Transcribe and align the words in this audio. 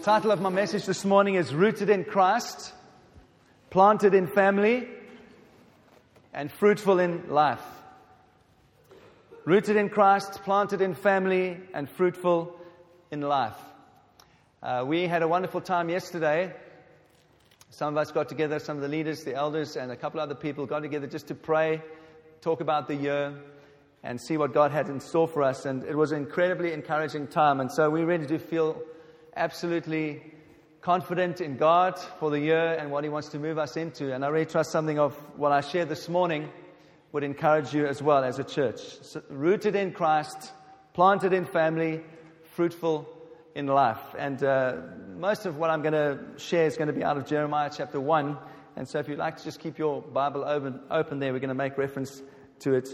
The 0.00 0.06
title 0.06 0.30
of 0.30 0.40
my 0.40 0.48
message 0.48 0.86
this 0.86 1.04
morning 1.04 1.34
is 1.34 1.54
Rooted 1.54 1.90
in 1.90 2.04
Christ, 2.04 2.72
Planted 3.68 4.14
in 4.14 4.28
Family, 4.28 4.88
and 6.32 6.50
Fruitful 6.50 6.98
in 7.00 7.28
Life. 7.28 7.60
Rooted 9.44 9.76
in 9.76 9.90
Christ, 9.90 10.40
planted 10.42 10.80
in 10.80 10.94
family, 10.94 11.58
and 11.74 11.86
fruitful 11.86 12.58
in 13.10 13.20
life. 13.20 13.58
Uh, 14.62 14.84
we 14.86 15.06
had 15.06 15.22
a 15.22 15.28
wonderful 15.28 15.60
time 15.60 15.90
yesterday. 15.90 16.50
Some 17.68 17.92
of 17.92 17.98
us 17.98 18.10
got 18.10 18.30
together, 18.30 18.58
some 18.58 18.78
of 18.78 18.82
the 18.82 18.88
leaders, 18.88 19.24
the 19.24 19.34
elders, 19.34 19.76
and 19.76 19.92
a 19.92 19.96
couple 19.96 20.18
other 20.18 20.34
people 20.34 20.64
got 20.64 20.80
together 20.80 21.08
just 21.08 21.26
to 21.26 21.34
pray, 21.34 21.82
talk 22.40 22.62
about 22.62 22.88
the 22.88 22.96
year, 22.96 23.34
and 24.02 24.18
see 24.18 24.38
what 24.38 24.54
God 24.54 24.70
had 24.70 24.88
in 24.88 24.98
store 24.98 25.28
for 25.28 25.42
us. 25.42 25.66
And 25.66 25.84
it 25.84 25.94
was 25.94 26.12
an 26.12 26.22
incredibly 26.22 26.72
encouraging 26.72 27.26
time. 27.26 27.60
And 27.60 27.70
so 27.70 27.90
we 27.90 28.02
really 28.02 28.24
do 28.24 28.38
feel 28.38 28.82
absolutely 29.36 30.22
confident 30.80 31.40
in 31.40 31.56
God 31.56 31.98
for 32.18 32.30
the 32.30 32.40
year 32.40 32.76
and 32.78 32.90
what 32.90 33.04
He 33.04 33.10
wants 33.10 33.28
to 33.28 33.38
move 33.38 33.58
us 33.58 33.76
into. 33.76 34.14
And 34.14 34.24
I 34.24 34.28
really 34.28 34.46
trust 34.46 34.70
something 34.72 34.98
of 34.98 35.14
what 35.36 35.52
I 35.52 35.60
shared 35.60 35.88
this 35.88 36.08
morning 36.08 36.48
would 37.12 37.24
encourage 37.24 37.74
you 37.74 37.86
as 37.86 38.02
well 38.02 38.24
as 38.24 38.38
a 38.38 38.44
church. 38.44 38.80
So, 39.02 39.22
rooted 39.28 39.74
in 39.74 39.92
Christ, 39.92 40.52
planted 40.94 41.32
in 41.32 41.44
family, 41.44 42.02
fruitful 42.52 43.08
in 43.54 43.66
life. 43.66 44.00
And 44.16 44.42
uh, 44.42 44.76
most 45.16 45.46
of 45.46 45.56
what 45.56 45.70
I'm 45.70 45.82
going 45.82 45.92
to 45.92 46.18
share 46.38 46.66
is 46.66 46.76
going 46.76 46.88
to 46.88 46.94
be 46.94 47.04
out 47.04 47.16
of 47.16 47.26
Jeremiah 47.26 47.70
chapter 47.74 48.00
1. 48.00 48.38
And 48.76 48.88
so 48.88 48.98
if 48.98 49.08
you'd 49.08 49.18
like 49.18 49.36
to 49.38 49.44
just 49.44 49.60
keep 49.60 49.78
your 49.78 50.00
Bible 50.00 50.44
open, 50.44 50.80
open 50.90 51.18
there, 51.18 51.32
we're 51.32 51.40
going 51.40 51.48
to 51.48 51.54
make 51.54 51.76
reference 51.76 52.22
to 52.60 52.74
it 52.74 52.88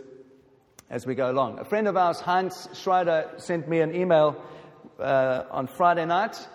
as 0.89 1.07
we 1.07 1.15
go 1.15 1.31
along. 1.31 1.59
A 1.59 1.65
friend 1.65 1.89
of 1.89 1.97
ours, 1.97 2.21
Hans 2.21 2.69
Schreider, 2.75 3.31
sent 3.37 3.69
me 3.69 3.81
an 3.81 3.95
email 3.95 4.43
uh, 4.99 5.45
on 5.51 5.67
Friday 5.67 6.07
night 6.07 6.47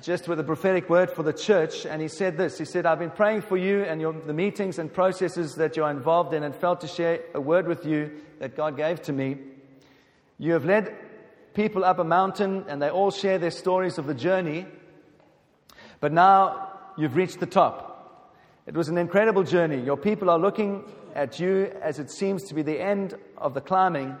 just 0.00 0.26
with 0.26 0.40
a 0.40 0.44
prophetic 0.44 0.88
word 0.88 1.10
for 1.10 1.22
the 1.22 1.32
church, 1.32 1.84
and 1.84 2.00
he 2.00 2.08
said 2.08 2.36
this. 2.38 2.56
He 2.58 2.64
said, 2.64 2.86
I've 2.86 2.98
been 2.98 3.10
praying 3.10 3.42
for 3.42 3.56
you 3.56 3.82
and 3.82 4.00
your, 4.00 4.12
the 4.12 4.32
meetings 4.32 4.78
and 4.78 4.92
processes 4.92 5.56
that 5.56 5.76
you're 5.76 5.90
involved 5.90 6.32
in 6.32 6.42
and 6.42 6.54
felt 6.54 6.80
to 6.80 6.88
share 6.88 7.20
a 7.34 7.40
word 7.40 7.66
with 7.66 7.84
you 7.84 8.10
that 8.38 8.56
God 8.56 8.76
gave 8.76 9.02
to 9.02 9.12
me. 9.12 9.36
You 10.38 10.54
have 10.54 10.64
led 10.64 10.94
people 11.54 11.84
up 11.84 11.98
a 11.98 12.04
mountain, 12.04 12.64
and 12.68 12.80
they 12.80 12.88
all 12.88 13.10
share 13.10 13.38
their 13.38 13.50
stories 13.50 13.98
of 13.98 14.06
the 14.06 14.14
journey, 14.14 14.66
but 16.00 16.12
now 16.12 16.70
you've 16.96 17.16
reached 17.16 17.40
the 17.40 17.46
top. 17.46 17.90
It 18.66 18.74
was 18.74 18.88
an 18.88 18.96
incredible 18.96 19.42
journey. 19.42 19.80
Your 19.80 19.96
people 19.96 20.30
are 20.30 20.38
looking 20.38 20.84
at 21.14 21.38
you 21.38 21.70
as 21.82 21.98
it 21.98 22.10
seems 22.10 22.44
to 22.44 22.54
be 22.54 22.62
the 22.62 22.80
end 22.80 23.14
of 23.36 23.54
the 23.54 23.60
climbing, 23.60 24.16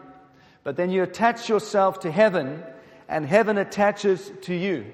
but 0.64 0.76
then 0.76 0.90
you 0.90 1.02
attach 1.02 1.48
yourself 1.48 2.00
to 2.00 2.10
heaven, 2.10 2.62
and 3.12 3.26
heaven 3.26 3.58
attaches 3.58 4.32
to 4.40 4.54
you. 4.54 4.86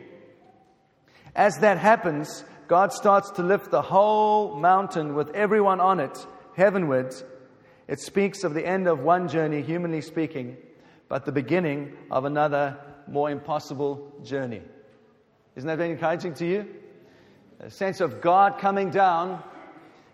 As 1.36 1.58
that 1.58 1.78
happens, 1.78 2.44
God 2.66 2.92
starts 2.92 3.30
to 3.32 3.44
lift 3.44 3.70
the 3.70 3.80
whole 3.80 4.56
mountain 4.56 5.14
with 5.14 5.30
everyone 5.36 5.80
on 5.80 6.00
it 6.00 6.26
heavenwards. 6.56 7.22
It 7.86 8.00
speaks 8.00 8.42
of 8.42 8.54
the 8.54 8.66
end 8.66 8.88
of 8.88 8.98
one 8.98 9.28
journey, 9.28 9.62
humanly 9.62 10.00
speaking, 10.00 10.56
but 11.08 11.24
the 11.26 11.32
beginning 11.32 11.92
of 12.10 12.24
another, 12.24 12.76
more 13.06 13.30
impossible 13.30 14.12
journey. 14.24 14.62
Isn't 15.54 15.68
that 15.68 15.78
very 15.78 15.92
encouraging 15.92 16.34
to 16.34 16.46
you? 16.46 16.66
A 17.60 17.70
sense 17.70 18.00
of 18.00 18.20
God 18.20 18.58
coming 18.58 18.90
down 18.90 19.40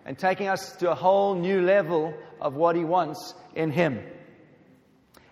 and 0.05 0.19
taking 0.19 0.49
us 0.49 0.77
to 0.77 0.91
a 0.91 0.95
whole 0.95 1.35
new 1.35 1.63
level 1.63 2.13
of 2.39 2.55
what 2.55 2.77
He 2.77 2.85
wants 2.85 3.33
in 3.55 3.71
Him. 3.71 4.05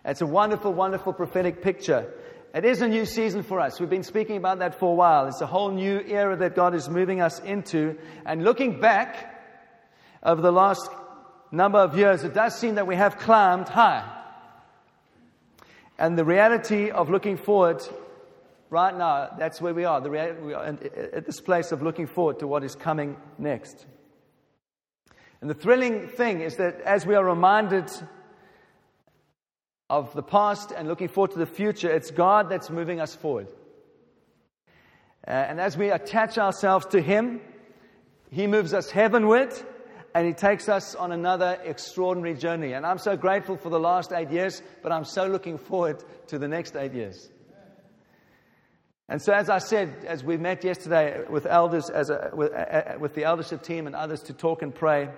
It's 0.06 0.22
a 0.22 0.26
wonderful, 0.26 0.72
wonderful 0.72 1.12
prophetic 1.12 1.62
picture 1.62 2.10
it 2.54 2.64
is 2.66 2.82
a 2.82 2.88
new 2.88 3.06
season 3.06 3.42
for 3.42 3.60
us. 3.60 3.80
We've 3.80 3.88
been 3.88 4.02
speaking 4.02 4.36
about 4.36 4.58
that 4.58 4.78
for 4.78 4.92
a 4.92 4.94
while. 4.94 5.26
It's 5.26 5.40
a 5.40 5.46
whole 5.46 5.70
new 5.70 6.00
era 6.00 6.36
that 6.36 6.54
God 6.54 6.74
is 6.74 6.88
moving 6.88 7.20
us 7.20 7.40
into. 7.40 7.96
And 8.26 8.44
looking 8.44 8.78
back 8.78 9.42
over 10.22 10.42
the 10.42 10.52
last 10.52 10.90
number 11.50 11.78
of 11.78 11.96
years, 11.96 12.24
it 12.24 12.34
does 12.34 12.58
seem 12.58 12.74
that 12.74 12.86
we 12.86 12.94
have 12.96 13.18
climbed 13.18 13.68
high. 13.68 14.06
And 15.98 16.18
the 16.18 16.24
reality 16.24 16.90
of 16.90 17.08
looking 17.08 17.38
forward 17.38 17.80
right 18.68 18.96
now, 18.96 19.30
that's 19.38 19.60
where 19.60 19.72
we 19.72 19.84
are. 19.84 20.00
The 20.00 20.10
reality, 20.10 20.40
we 20.42 20.52
are 20.52 20.64
at 20.64 21.24
this 21.24 21.40
place 21.40 21.72
of 21.72 21.82
looking 21.82 22.06
forward 22.06 22.40
to 22.40 22.46
what 22.46 22.64
is 22.64 22.74
coming 22.74 23.16
next. 23.38 23.86
And 25.40 25.48
the 25.48 25.54
thrilling 25.54 26.08
thing 26.08 26.42
is 26.42 26.56
that 26.56 26.80
as 26.82 27.06
we 27.06 27.14
are 27.14 27.24
reminded 27.24 27.90
of 29.92 30.14
the 30.14 30.22
past 30.22 30.72
and 30.74 30.88
looking 30.88 31.08
forward 31.08 31.32
to 31.32 31.38
the 31.38 31.44
future, 31.44 31.90
it's 31.90 32.10
God 32.10 32.48
that's 32.48 32.70
moving 32.70 32.98
us 32.98 33.14
forward. 33.14 33.48
Uh, 35.28 35.30
and 35.32 35.60
as 35.60 35.76
we 35.76 35.90
attach 35.90 36.38
ourselves 36.38 36.86
to 36.86 37.00
Him, 37.02 37.42
He 38.30 38.46
moves 38.46 38.72
us 38.72 38.90
heavenward 38.90 39.52
and 40.14 40.26
He 40.26 40.32
takes 40.32 40.70
us 40.70 40.94
on 40.94 41.12
another 41.12 41.58
extraordinary 41.62 42.34
journey. 42.34 42.72
And 42.72 42.86
I'm 42.86 42.96
so 42.96 43.18
grateful 43.18 43.58
for 43.58 43.68
the 43.68 43.78
last 43.78 44.14
eight 44.14 44.30
years, 44.30 44.62
but 44.82 44.92
I'm 44.92 45.04
so 45.04 45.26
looking 45.26 45.58
forward 45.58 46.02
to 46.28 46.38
the 46.38 46.48
next 46.48 46.74
eight 46.74 46.94
years. 46.94 47.28
And 49.10 49.20
so, 49.20 49.34
as 49.34 49.50
I 49.50 49.58
said, 49.58 50.06
as 50.06 50.24
we 50.24 50.38
met 50.38 50.64
yesterday 50.64 51.22
with 51.28 51.44
elders, 51.44 51.90
as 51.90 52.08
a, 52.08 52.30
with, 52.32 52.54
uh, 52.54 52.94
with 52.98 53.14
the 53.14 53.24
eldership 53.24 53.62
team 53.62 53.86
and 53.86 53.94
others 53.94 54.22
to 54.22 54.32
talk 54.32 54.62
and 54.62 54.74
pray, 54.74 55.10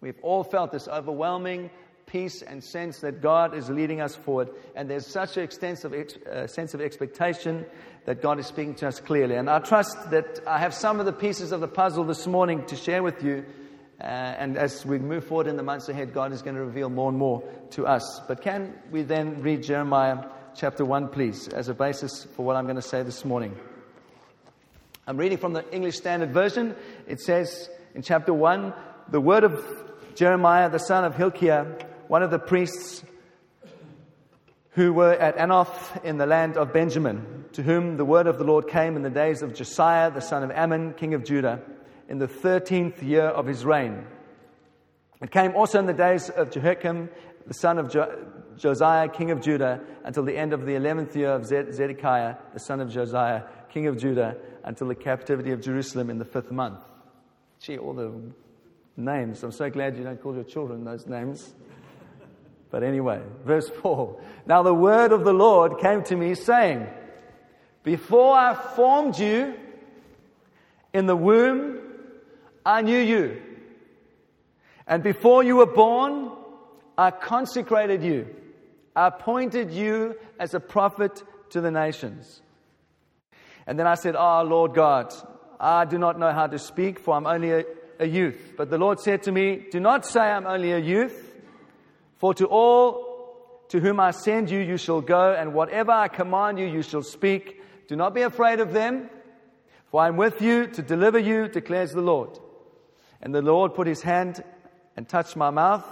we've 0.00 0.18
all 0.22 0.42
felt 0.42 0.72
this 0.72 0.88
overwhelming 0.88 1.70
peace 2.12 2.42
and 2.42 2.62
sense 2.62 3.00
that 3.00 3.22
God 3.22 3.54
is 3.54 3.70
leading 3.70 4.02
us 4.02 4.14
forward. 4.14 4.50
And 4.76 4.88
there's 4.88 5.06
such 5.06 5.38
an 5.38 5.44
extensive 5.44 5.94
ex- 5.94 6.16
uh, 6.16 6.46
sense 6.46 6.74
of 6.74 6.82
expectation 6.82 7.64
that 8.04 8.20
God 8.20 8.38
is 8.38 8.46
speaking 8.46 8.74
to 8.76 8.88
us 8.88 9.00
clearly. 9.00 9.36
And 9.36 9.48
I 9.48 9.60
trust 9.60 10.10
that 10.10 10.40
I 10.46 10.58
have 10.58 10.74
some 10.74 11.00
of 11.00 11.06
the 11.06 11.12
pieces 11.12 11.52
of 11.52 11.60
the 11.60 11.68
puzzle 11.68 12.04
this 12.04 12.26
morning 12.26 12.66
to 12.66 12.76
share 12.76 13.02
with 13.02 13.24
you. 13.24 13.46
Uh, 13.98 14.04
and 14.04 14.58
as 14.58 14.84
we 14.84 14.98
move 14.98 15.24
forward 15.24 15.46
in 15.46 15.56
the 15.56 15.62
months 15.62 15.88
ahead, 15.88 16.12
God 16.12 16.32
is 16.32 16.42
going 16.42 16.56
to 16.56 16.62
reveal 16.62 16.90
more 16.90 17.08
and 17.08 17.16
more 17.16 17.42
to 17.70 17.86
us. 17.86 18.20
But 18.28 18.42
can 18.42 18.74
we 18.90 19.02
then 19.02 19.40
read 19.40 19.62
Jeremiah 19.62 20.26
chapter 20.54 20.84
1, 20.84 21.08
please, 21.08 21.48
as 21.48 21.68
a 21.68 21.74
basis 21.74 22.24
for 22.36 22.44
what 22.44 22.56
I'm 22.56 22.64
going 22.64 22.76
to 22.76 22.82
say 22.82 23.02
this 23.02 23.24
morning? 23.24 23.56
I'm 25.06 25.16
reading 25.16 25.38
from 25.38 25.54
the 25.54 25.64
English 25.72 25.96
Standard 25.96 26.32
Version. 26.32 26.76
It 27.06 27.20
says 27.20 27.70
in 27.94 28.02
chapter 28.02 28.34
1 28.34 28.74
the 29.08 29.20
word 29.20 29.44
of 29.44 29.64
Jeremiah, 30.14 30.68
the 30.68 30.78
son 30.78 31.04
of 31.04 31.16
Hilkiah, 31.16 31.66
one 32.12 32.22
of 32.22 32.30
the 32.30 32.38
priests 32.38 33.02
who 34.72 34.92
were 34.92 35.14
at 35.14 35.34
Anathoth 35.38 36.04
in 36.04 36.18
the 36.18 36.26
land 36.26 36.58
of 36.58 36.70
Benjamin, 36.70 37.46
to 37.54 37.62
whom 37.62 37.96
the 37.96 38.04
word 38.04 38.26
of 38.26 38.36
the 38.36 38.44
Lord 38.44 38.68
came 38.68 38.96
in 38.96 39.02
the 39.02 39.08
days 39.08 39.40
of 39.40 39.54
Josiah, 39.54 40.10
the 40.10 40.20
son 40.20 40.42
of 40.42 40.50
Amon, 40.50 40.92
king 40.92 41.14
of 41.14 41.24
Judah, 41.24 41.62
in 42.10 42.18
the 42.18 42.28
thirteenth 42.28 43.02
year 43.02 43.24
of 43.24 43.46
his 43.46 43.64
reign. 43.64 44.04
It 45.22 45.30
came 45.30 45.56
also 45.56 45.78
in 45.78 45.86
the 45.86 45.94
days 45.94 46.28
of 46.28 46.50
Jehoiakim, 46.50 47.08
the 47.46 47.54
son 47.54 47.78
of 47.78 47.90
jo- 47.90 48.26
Josiah, 48.58 49.08
king 49.08 49.30
of 49.30 49.40
Judah, 49.40 49.80
until 50.04 50.22
the 50.22 50.36
end 50.36 50.52
of 50.52 50.66
the 50.66 50.74
eleventh 50.74 51.16
year 51.16 51.30
of 51.30 51.46
Zedekiah, 51.46 52.34
the 52.52 52.60
son 52.60 52.82
of 52.82 52.90
Josiah, 52.90 53.44
king 53.70 53.86
of 53.86 53.96
Judah, 53.96 54.36
until 54.64 54.86
the 54.86 54.94
captivity 54.94 55.52
of 55.52 55.62
Jerusalem 55.62 56.10
in 56.10 56.18
the 56.18 56.26
fifth 56.26 56.50
month. 56.50 56.84
Gee, 57.58 57.78
all 57.78 57.94
the 57.94 58.12
names. 58.98 59.42
I'm 59.42 59.50
so 59.50 59.70
glad 59.70 59.96
you 59.96 60.04
don't 60.04 60.20
call 60.20 60.34
your 60.34 60.44
children 60.44 60.84
those 60.84 61.06
names. 61.06 61.54
But 62.72 62.82
anyway, 62.82 63.20
verse 63.44 63.68
4. 63.68 64.18
Now 64.46 64.62
the 64.62 64.74
word 64.74 65.12
of 65.12 65.24
the 65.24 65.34
Lord 65.34 65.78
came 65.78 66.02
to 66.04 66.16
me 66.16 66.34
saying, 66.34 66.88
Before 67.84 68.34
I 68.34 68.54
formed 68.54 69.18
you 69.18 69.54
in 70.94 71.04
the 71.04 71.14
womb, 71.14 71.80
I 72.64 72.80
knew 72.80 72.98
you. 72.98 73.42
And 74.86 75.02
before 75.02 75.44
you 75.44 75.56
were 75.56 75.66
born, 75.66 76.32
I 76.96 77.10
consecrated 77.10 78.02
you. 78.02 78.34
I 78.96 79.08
appointed 79.08 79.70
you 79.70 80.16
as 80.40 80.54
a 80.54 80.60
prophet 80.60 81.22
to 81.50 81.60
the 81.60 81.70
nations. 81.70 82.40
And 83.66 83.78
then 83.78 83.86
I 83.86 83.96
said, 83.96 84.16
Ah, 84.16 84.40
oh, 84.40 84.44
Lord 84.44 84.72
God, 84.72 85.12
I 85.60 85.84
do 85.84 85.98
not 85.98 86.18
know 86.18 86.32
how 86.32 86.46
to 86.46 86.58
speak, 86.58 87.00
for 87.00 87.14
I'm 87.16 87.26
only 87.26 87.50
a, 87.50 87.64
a 88.00 88.06
youth. 88.06 88.54
But 88.56 88.70
the 88.70 88.78
Lord 88.78 88.98
said 88.98 89.24
to 89.24 89.32
me, 89.32 89.66
Do 89.70 89.78
not 89.78 90.06
say 90.06 90.20
I'm 90.20 90.46
only 90.46 90.72
a 90.72 90.78
youth 90.78 91.31
for 92.22 92.32
to 92.32 92.46
all 92.46 93.66
to 93.68 93.80
whom 93.80 93.98
I 93.98 94.12
send 94.12 94.48
you, 94.48 94.60
you 94.60 94.76
shall 94.76 95.00
go, 95.00 95.34
and 95.34 95.54
whatever 95.54 95.90
I 95.90 96.06
command 96.06 96.56
you, 96.56 96.66
you 96.66 96.80
shall 96.80 97.02
speak. 97.02 97.60
Do 97.88 97.96
not 97.96 98.14
be 98.14 98.22
afraid 98.22 98.60
of 98.60 98.72
them, 98.72 99.10
for 99.90 100.02
I 100.02 100.06
am 100.06 100.16
with 100.16 100.40
you 100.40 100.68
to 100.68 100.82
deliver 100.82 101.18
you, 101.18 101.48
declares 101.48 101.90
the 101.90 102.00
Lord. 102.00 102.38
And 103.20 103.34
the 103.34 103.42
Lord 103.42 103.74
put 103.74 103.88
his 103.88 104.02
hand 104.02 104.44
and 104.96 105.08
touched 105.08 105.34
my 105.34 105.50
mouth. 105.50 105.84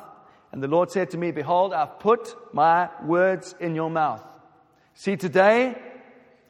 And 0.53 0.62
the 0.62 0.69
Lord 0.69 0.93
said 0.93 1.11
to 1.11 1.19
me, 1.19 1.32
Behold, 1.32 1.75
I've 1.75 1.99
put 1.99 2.37
my 2.55 2.91
words 3.03 3.56
in 3.59 3.75
your 3.75 3.91
mouth. 3.91 4.23
See, 4.94 5.17
today 5.17 5.75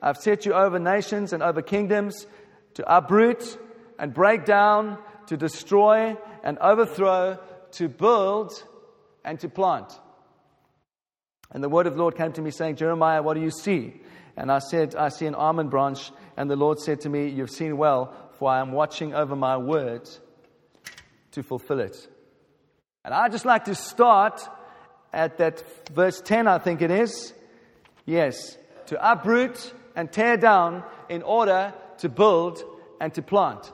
I've 0.03 0.19
set 0.19 0.45
you 0.45 0.53
over 0.53 0.79
nations 0.79 1.33
and 1.33 1.43
over 1.43 1.63
kingdoms 1.63 2.27
to 2.75 2.85
uproot 2.87 3.59
and 3.99 4.13
break 4.13 4.45
down, 4.45 4.99
to 5.29 5.39
destroy 5.39 6.19
and 6.45 6.59
overthrow, 6.59 7.39
to 7.73 7.89
build 7.89 8.63
and 9.25 9.39
to 9.41 9.49
plant. 9.49 9.93
And 11.53 11.63
the 11.63 11.69
word 11.69 11.87
of 11.87 11.95
the 11.95 11.99
Lord 11.99 12.17
came 12.17 12.33
to 12.33 12.43
me 12.43 12.51
saying, 12.51 12.77
Jeremiah, 12.77 13.23
what 13.23 13.35
do 13.35 13.41
you 13.41 13.51
see? 13.51 14.01
And 14.37 14.51
I 14.51 14.61
said, 14.61 14.95
I 14.95 15.09
see 15.09 15.27
an 15.27 15.35
almond 15.35 15.71
branch. 15.71 16.13
And 16.37 16.51
the 16.51 16.57
Lord 16.57 16.79
said 16.79 17.01
to 17.03 17.09
me, 17.09 17.29
You've 17.29 17.51
seen 17.51 17.77
well, 17.77 18.15
for 18.39 18.51
I 18.51 18.61
am 18.61 18.73
watching 18.73 19.15
over 19.15 19.35
my 19.35 19.57
word 19.57 20.09
to 21.33 21.43
fulfill 21.43 21.81
it. 21.81 22.09
And 23.05 23.13
I 23.13 23.29
just 23.29 23.45
like 23.45 23.65
to 23.65 23.75
start 23.75 24.41
at 25.13 25.39
that 25.39 25.65
verse 25.93 26.21
10, 26.21 26.47
I 26.47 26.59
think 26.59 26.83
it 26.83 26.91
is. 26.91 27.33
Yes, 28.07 28.57
to 28.87 29.13
uproot 29.13 29.73
and 29.97 30.11
tear 30.11 30.37
down 30.37 30.85
in 31.09 31.23
order 31.23 31.75
to 31.99 32.09
build 32.09 32.63
and 33.01 33.13
to 33.15 33.23
plant. 33.23 33.71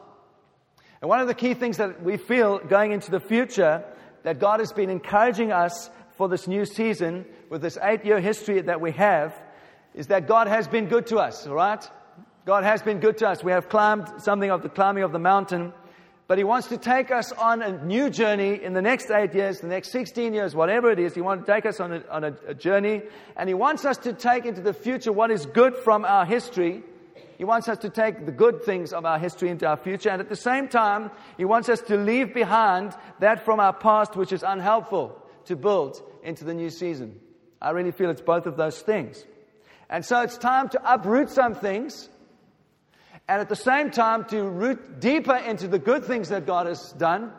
And 1.01 1.09
one 1.09 1.21
of 1.21 1.27
the 1.27 1.35
key 1.35 1.55
things 1.55 1.77
that 1.77 2.03
we 2.03 2.17
feel 2.17 2.59
going 2.59 2.93
into 2.93 3.11
the 3.11 3.21
future 3.21 3.85
that 4.26 4.40
God 4.40 4.58
has 4.58 4.73
been 4.73 4.90
encouraging 4.90 5.52
us 5.52 5.88
for 6.17 6.28
this 6.28 6.49
new 6.49 6.64
season 6.64 7.25
with 7.49 7.62
this 7.62 7.78
eight 7.81 8.05
year 8.05 8.19
history 8.19 8.61
that 8.61 8.81
we 8.81 8.90
have 8.90 9.40
is 9.94 10.08
that 10.08 10.26
God 10.26 10.49
has 10.49 10.67
been 10.67 10.87
good 10.87 11.06
to 11.06 11.19
us, 11.19 11.46
all 11.46 11.55
right? 11.55 11.88
God 12.44 12.64
has 12.64 12.82
been 12.82 12.99
good 12.99 13.19
to 13.19 13.28
us. 13.28 13.44
We 13.44 13.52
have 13.52 13.69
climbed 13.69 14.08
something 14.19 14.50
of 14.50 14.64
the 14.64 14.69
climbing 14.69 15.05
of 15.05 15.12
the 15.12 15.20
mountain, 15.20 15.73
but 16.26 16.38
He 16.38 16.44
wants 16.44 16.67
to 16.70 16.76
take 16.76 17.12
us 17.12 17.31
on 17.31 17.62
a 17.62 17.84
new 17.84 18.11
journey 18.11 18.61
in 18.61 18.73
the 18.73 18.82
next 18.82 19.12
eight 19.12 19.32
years, 19.32 19.61
the 19.61 19.69
next 19.69 19.93
16 19.93 20.34
years, 20.34 20.56
whatever 20.56 20.90
it 20.90 20.99
is. 20.99 21.14
He 21.14 21.20
wants 21.20 21.46
to 21.46 21.52
take 21.52 21.64
us 21.64 21.78
on, 21.78 21.93
a, 21.93 22.02
on 22.11 22.25
a, 22.25 22.34
a 22.49 22.55
journey, 22.55 23.02
and 23.37 23.49
He 23.49 23.55
wants 23.55 23.84
us 23.84 23.96
to 23.99 24.12
take 24.12 24.44
into 24.44 24.61
the 24.61 24.75
future 24.75 25.12
what 25.12 25.31
is 25.31 25.46
good 25.46 25.76
from 25.76 26.05
our 26.05 26.26
history. 26.26 26.82
He 27.38 27.44
wants 27.44 27.69
us 27.69 27.79
to 27.79 27.91
take 27.91 28.25
the 28.25 28.33
good 28.33 28.62
things 28.65 28.93
of 28.93 29.05
our 29.05 29.19
history 29.19 29.50
into 29.50 29.67
our 29.67 29.77
future, 29.77 30.09
and 30.11 30.21
at 30.21 30.29
the 30.29 30.37
same 30.37 30.69
time, 30.69 31.11
He 31.37 31.44
wants 31.44 31.69
us 31.69 31.81
to 31.83 31.97
leave 31.97 32.33
behind 32.33 32.97
that 33.21 33.44
from 33.44 33.61
our 33.61 33.73
past 33.73 34.17
which 34.17 34.33
is 34.33 34.43
unhelpful 34.43 35.21
to 35.47 35.56
build 35.56 36.03
into 36.23 36.44
the 36.44 36.55
new 36.55 36.71
season. 36.71 37.21
I 37.61 37.71
really 37.71 37.93
feel 37.93 38.11
it's 38.11 38.21
both 38.21 38.47
of 38.47 38.56
those 38.56 38.81
things. 38.81 39.25
And 39.88 40.05
so 40.05 40.21
it's 40.21 40.38
time 40.38 40.69
to 40.71 40.94
uproot 40.94 41.31
some 41.31 41.55
things 41.55 42.09
and 43.29 43.41
at 43.41 43.49
the 43.49 43.56
same 43.56 43.91
time 43.91 44.25
to 44.27 44.43
root 44.43 45.00
deeper 45.00 45.35
into 45.35 45.69
the 45.69 45.79
good 45.79 46.05
things 46.05 46.29
that 46.29 46.47
God 46.47 46.67
has 46.67 46.93
done 46.93 47.33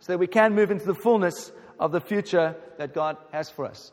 so 0.00 0.12
that 0.12 0.18
we 0.18 0.26
can 0.26 0.54
move 0.54 0.70
into 0.70 0.86
the 0.86 0.94
fullness 0.94 1.52
of 1.78 1.92
the 1.92 2.00
future 2.00 2.56
that 2.78 2.94
God 2.94 3.16
has 3.32 3.50
for 3.50 3.64
us. 3.66 3.92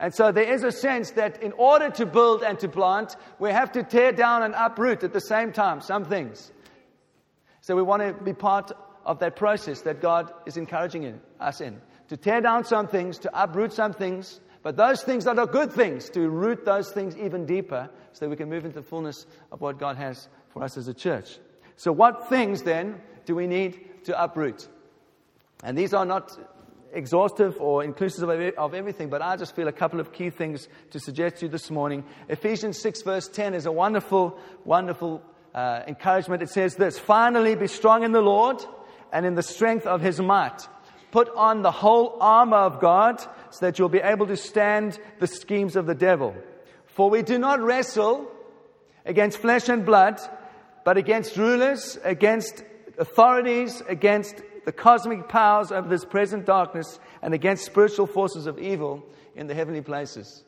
And 0.00 0.14
so 0.14 0.32
there 0.32 0.50
is 0.50 0.64
a 0.64 0.72
sense 0.72 1.10
that 1.12 1.42
in 1.42 1.52
order 1.52 1.90
to 1.90 2.06
build 2.06 2.42
and 2.42 2.58
to 2.60 2.68
plant, 2.68 3.16
we 3.38 3.50
have 3.50 3.70
to 3.72 3.82
tear 3.82 4.12
down 4.12 4.42
and 4.42 4.54
uproot 4.56 5.04
at 5.04 5.12
the 5.12 5.20
same 5.20 5.52
time 5.52 5.82
some 5.82 6.06
things. 6.06 6.50
So 7.60 7.76
we 7.76 7.82
want 7.82 8.02
to 8.02 8.24
be 8.24 8.32
part 8.32 8.72
of 9.04 9.18
that 9.18 9.36
process 9.36 9.82
that 9.82 10.00
God 10.00 10.32
is 10.46 10.56
encouraging 10.56 11.02
in, 11.02 11.20
us 11.38 11.60
in. 11.60 11.78
To 12.08 12.16
tear 12.16 12.40
down 12.40 12.64
some 12.64 12.88
things, 12.88 13.18
to 13.18 13.42
uproot 13.42 13.74
some 13.74 13.92
things, 13.92 14.40
but 14.62 14.78
those 14.78 15.02
things 15.02 15.24
that 15.24 15.38
are 15.38 15.46
good 15.46 15.70
things, 15.70 16.08
to 16.10 16.30
root 16.30 16.64
those 16.64 16.90
things 16.90 17.14
even 17.18 17.44
deeper 17.44 17.90
so 18.12 18.24
that 18.24 18.30
we 18.30 18.36
can 18.36 18.48
move 18.48 18.64
into 18.64 18.80
the 18.80 18.82
fullness 18.82 19.26
of 19.52 19.60
what 19.60 19.78
God 19.78 19.96
has 19.96 20.28
for 20.48 20.62
us 20.62 20.78
as 20.78 20.88
a 20.88 20.94
church. 20.94 21.38
So, 21.76 21.92
what 21.92 22.28
things 22.28 22.62
then 22.62 23.00
do 23.26 23.34
we 23.34 23.46
need 23.46 24.04
to 24.04 24.22
uproot? 24.22 24.66
And 25.62 25.76
these 25.76 25.92
are 25.92 26.04
not 26.06 26.38
exhaustive 26.92 27.60
or 27.60 27.84
inclusive 27.84 28.28
of 28.56 28.74
everything, 28.74 29.08
but 29.08 29.22
I 29.22 29.36
just 29.36 29.54
feel 29.54 29.68
a 29.68 29.72
couple 29.72 30.00
of 30.00 30.12
key 30.12 30.30
things 30.30 30.68
to 30.90 31.00
suggest 31.00 31.36
to 31.36 31.46
you 31.46 31.50
this 31.50 31.70
morning. 31.70 32.04
Ephesians 32.28 32.78
6, 32.78 33.02
verse 33.02 33.28
10 33.28 33.54
is 33.54 33.66
a 33.66 33.72
wonderful, 33.72 34.38
wonderful 34.64 35.22
uh, 35.54 35.82
encouragement. 35.86 36.42
It 36.42 36.50
says 36.50 36.76
this 36.76 36.98
Finally, 36.98 37.54
be 37.54 37.66
strong 37.66 38.02
in 38.02 38.12
the 38.12 38.20
Lord 38.20 38.64
and 39.12 39.26
in 39.26 39.34
the 39.34 39.42
strength 39.42 39.86
of 39.86 40.00
his 40.00 40.20
might. 40.20 40.66
Put 41.10 41.28
on 41.34 41.62
the 41.62 41.72
whole 41.72 42.18
armor 42.20 42.58
of 42.58 42.80
God 42.80 43.20
so 43.50 43.66
that 43.66 43.78
you'll 43.78 43.88
be 43.88 43.98
able 43.98 44.26
to 44.28 44.36
stand 44.36 44.98
the 45.18 45.26
schemes 45.26 45.74
of 45.74 45.86
the 45.86 45.94
devil. 45.94 46.34
For 46.86 47.10
we 47.10 47.22
do 47.22 47.38
not 47.38 47.60
wrestle 47.60 48.30
against 49.04 49.38
flesh 49.38 49.68
and 49.68 49.84
blood, 49.84 50.20
but 50.84 50.96
against 50.96 51.36
rulers, 51.36 51.98
against 52.04 52.62
authorities, 52.98 53.82
against 53.88 54.36
the 54.64 54.72
cosmic 54.72 55.28
powers 55.28 55.72
of 55.72 55.88
this 55.88 56.04
present 56.04 56.46
darkness, 56.46 56.98
and 57.22 57.34
against 57.34 57.64
spiritual 57.64 58.06
forces 58.06 58.46
of 58.46 58.58
evil 58.58 59.04
in 59.34 59.46
the 59.46 59.54
heavenly 59.54 59.82
places. 59.82 60.44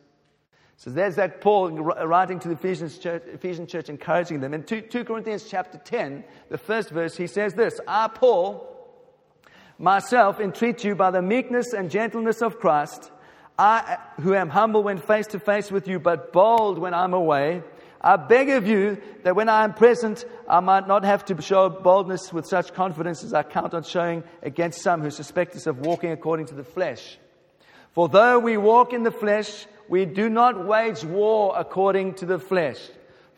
So 0.76 0.91
there's 0.91 1.17
that 1.17 1.41
Paul 1.41 1.70
writing 1.70 2.41
to 2.41 2.49
the 2.49 2.55
Ephesians 2.55 2.99
church, 2.99 3.23
Ephesian 3.26 3.67
church, 3.67 3.88
encouraging 3.88 4.41
them. 4.41 4.53
In 4.53 4.64
2, 4.64 4.81
2 4.81 5.05
Corinthians 5.05 5.47
chapter 5.49 5.79
10, 5.79 6.25
the 6.49 6.59
first 6.59 6.91
verse, 6.91 7.17
he 7.17 7.29
says 7.29 7.55
this 7.55 7.79
I, 7.87 8.09
Paul, 8.09 8.69
myself 9.79 10.41
entreat 10.41 10.82
you 10.82 10.94
by 10.94 11.11
the 11.11 11.23
meekness 11.23 11.73
and 11.73 11.91
gentleness 11.91 12.43
of 12.43 12.59
Christ, 12.59 13.12
I 13.59 13.99
who 14.20 14.35
am 14.35 14.49
humble 14.49 14.82
when 14.82 14.99
face 14.99 15.29
to 15.29 15.38
face 15.38 15.70
with 15.70 15.87
you, 15.87 16.00
but 16.00 16.32
bold 16.32 16.79
when 16.79 16.94
I'm 16.94 17.14
away. 17.14 17.62
I 18.02 18.16
beg 18.16 18.50
of 18.50 18.66
you 18.66 19.00
that 19.22 19.37
when 19.37 19.49
I 19.49 19.62
am 19.62 19.75
present, 19.75 20.25
I 20.49 20.58
might 20.60 20.88
not 20.88 21.04
have 21.04 21.25
to 21.26 21.40
show 21.40 21.69
boldness 21.69 22.32
with 22.32 22.46
such 22.46 22.75
confidence 22.75 23.22
as 23.22 23.32
I 23.32 23.44
count 23.44 23.75
on 23.75 23.84
showing 23.84 24.25
against 24.43 24.82
some 24.82 25.02
who 25.02 25.10
suspect 25.10 25.54
us 25.54 25.69
of 25.69 25.78
walking 25.78 26.10
according 26.10 26.46
to 26.46 26.54
the 26.54 26.64
flesh. 26.64 27.19
For 27.93 28.08
though 28.08 28.40
we 28.40 28.56
walk 28.56 28.93
in 28.93 29.04
the 29.04 29.12
flesh, 29.12 29.66
we 29.88 30.04
do 30.04 30.28
not 30.28 30.66
wage 30.66 31.04
war 31.04 31.54
according 31.56 32.14
to 32.14 32.26
the 32.26 32.38
flesh. 32.38 32.78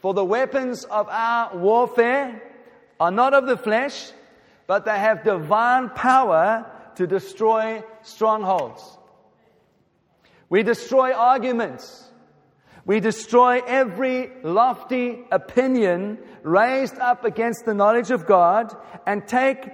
For 0.01 0.15
the 0.15 0.25
weapons 0.25 0.85
of 0.85 1.09
our 1.09 1.57
warfare 1.57 2.43
are 2.99 3.11
not 3.11 3.35
of 3.35 3.47
the 3.47 3.57
flesh, 3.57 4.13
but 4.67 4.85
they 4.85 4.99
have 4.99 5.25
divine 5.25 5.91
power 5.91 6.71
to 6.97 7.07
destroy 7.07 7.83
strongholds. 8.03 8.99
We 10.49 10.63
destroy 10.63 11.13
arguments. 11.13 12.09
We 12.87 13.01
destroy 13.01 13.63
every 13.67 14.31
lofty 14.43 15.25
opinion 15.33 16.19
raised 16.43 16.99
up 16.99 17.25
against 17.25 17.65
the 17.65 17.75
knowledge 17.75 18.11
of 18.11 18.27
God 18.27 18.77
and 19.07 19.27
take 19.27 19.71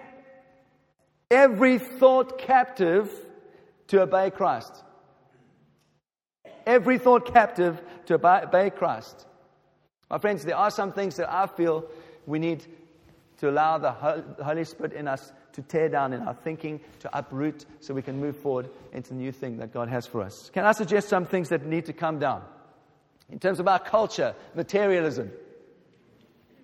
every 1.31 1.79
thought 1.79 2.39
captive 2.39 3.11
to 3.89 4.03
obey 4.03 4.31
Christ. 4.31 4.73
Every 6.67 6.99
thought 6.99 7.33
captive 7.33 7.81
to 8.07 8.15
obey 8.15 8.71
Christ. 8.71 9.27
My 10.09 10.19
friends, 10.19 10.45
there 10.45 10.57
are 10.57 10.71
some 10.71 10.93
things 10.93 11.17
that 11.17 11.33
I 11.33 11.47
feel 11.49 11.87
we 12.27 12.39
need 12.39 12.65
to 13.39 13.51
allow 13.51 13.79
the 13.79 13.91
Holy 13.91 14.65
Spirit 14.65 14.93
in 14.93 15.09
us 15.09 15.33
to 15.53 15.63
tear 15.63 15.89
down 15.89 16.13
in 16.13 16.23
our 16.23 16.35
thinking, 16.35 16.81
to 17.01 17.19
uproot, 17.19 17.65
so 17.81 17.93
we 17.93 18.03
can 18.03 18.21
move 18.21 18.37
forward 18.37 18.71
into 18.93 19.11
the 19.11 19.17
new 19.17 19.33
thing 19.33 19.57
that 19.57 19.73
God 19.73 19.89
has 19.89 20.07
for 20.07 20.23
us. 20.23 20.51
Can 20.53 20.65
I 20.65 20.73
suggest 20.73 21.09
some 21.09 21.27
things 21.27 21.49
that 21.49 21.67
need 21.67 21.87
to 21.87 21.93
come 21.93 22.21
down? 22.21 22.43
In 23.31 23.39
terms 23.39 23.61
of 23.61 23.69
our 23.69 23.79
culture, 23.79 24.35
materialism. 24.55 25.31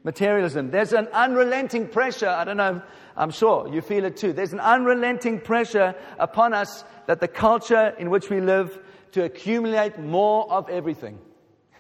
Materialism. 0.05 0.71
There's 0.71 0.93
an 0.93 1.09
unrelenting 1.09 1.89
pressure. 1.89 2.29
I 2.29 2.45
don't 2.45 2.57
know, 2.57 2.83
I'm 3.17 3.31
sure 3.31 3.69
you 3.73 3.81
feel 3.81 4.05
it 4.05 4.17
too. 4.17 4.33
There's 4.33 4.53
an 4.53 4.61
unrelenting 4.61 5.41
pressure 5.41 5.95
upon 6.19 6.55
us 6.55 6.85
that 7.07 7.21
the 7.21 7.29
culture 7.29 7.95
in 7.99 8.11
which 8.11 8.31
we 8.31 8.41
live 8.41 8.79
to 9.13 9.25
accumulate 9.25 9.99
more 9.99 10.51
of 10.51 10.69
everything. 10.69 11.19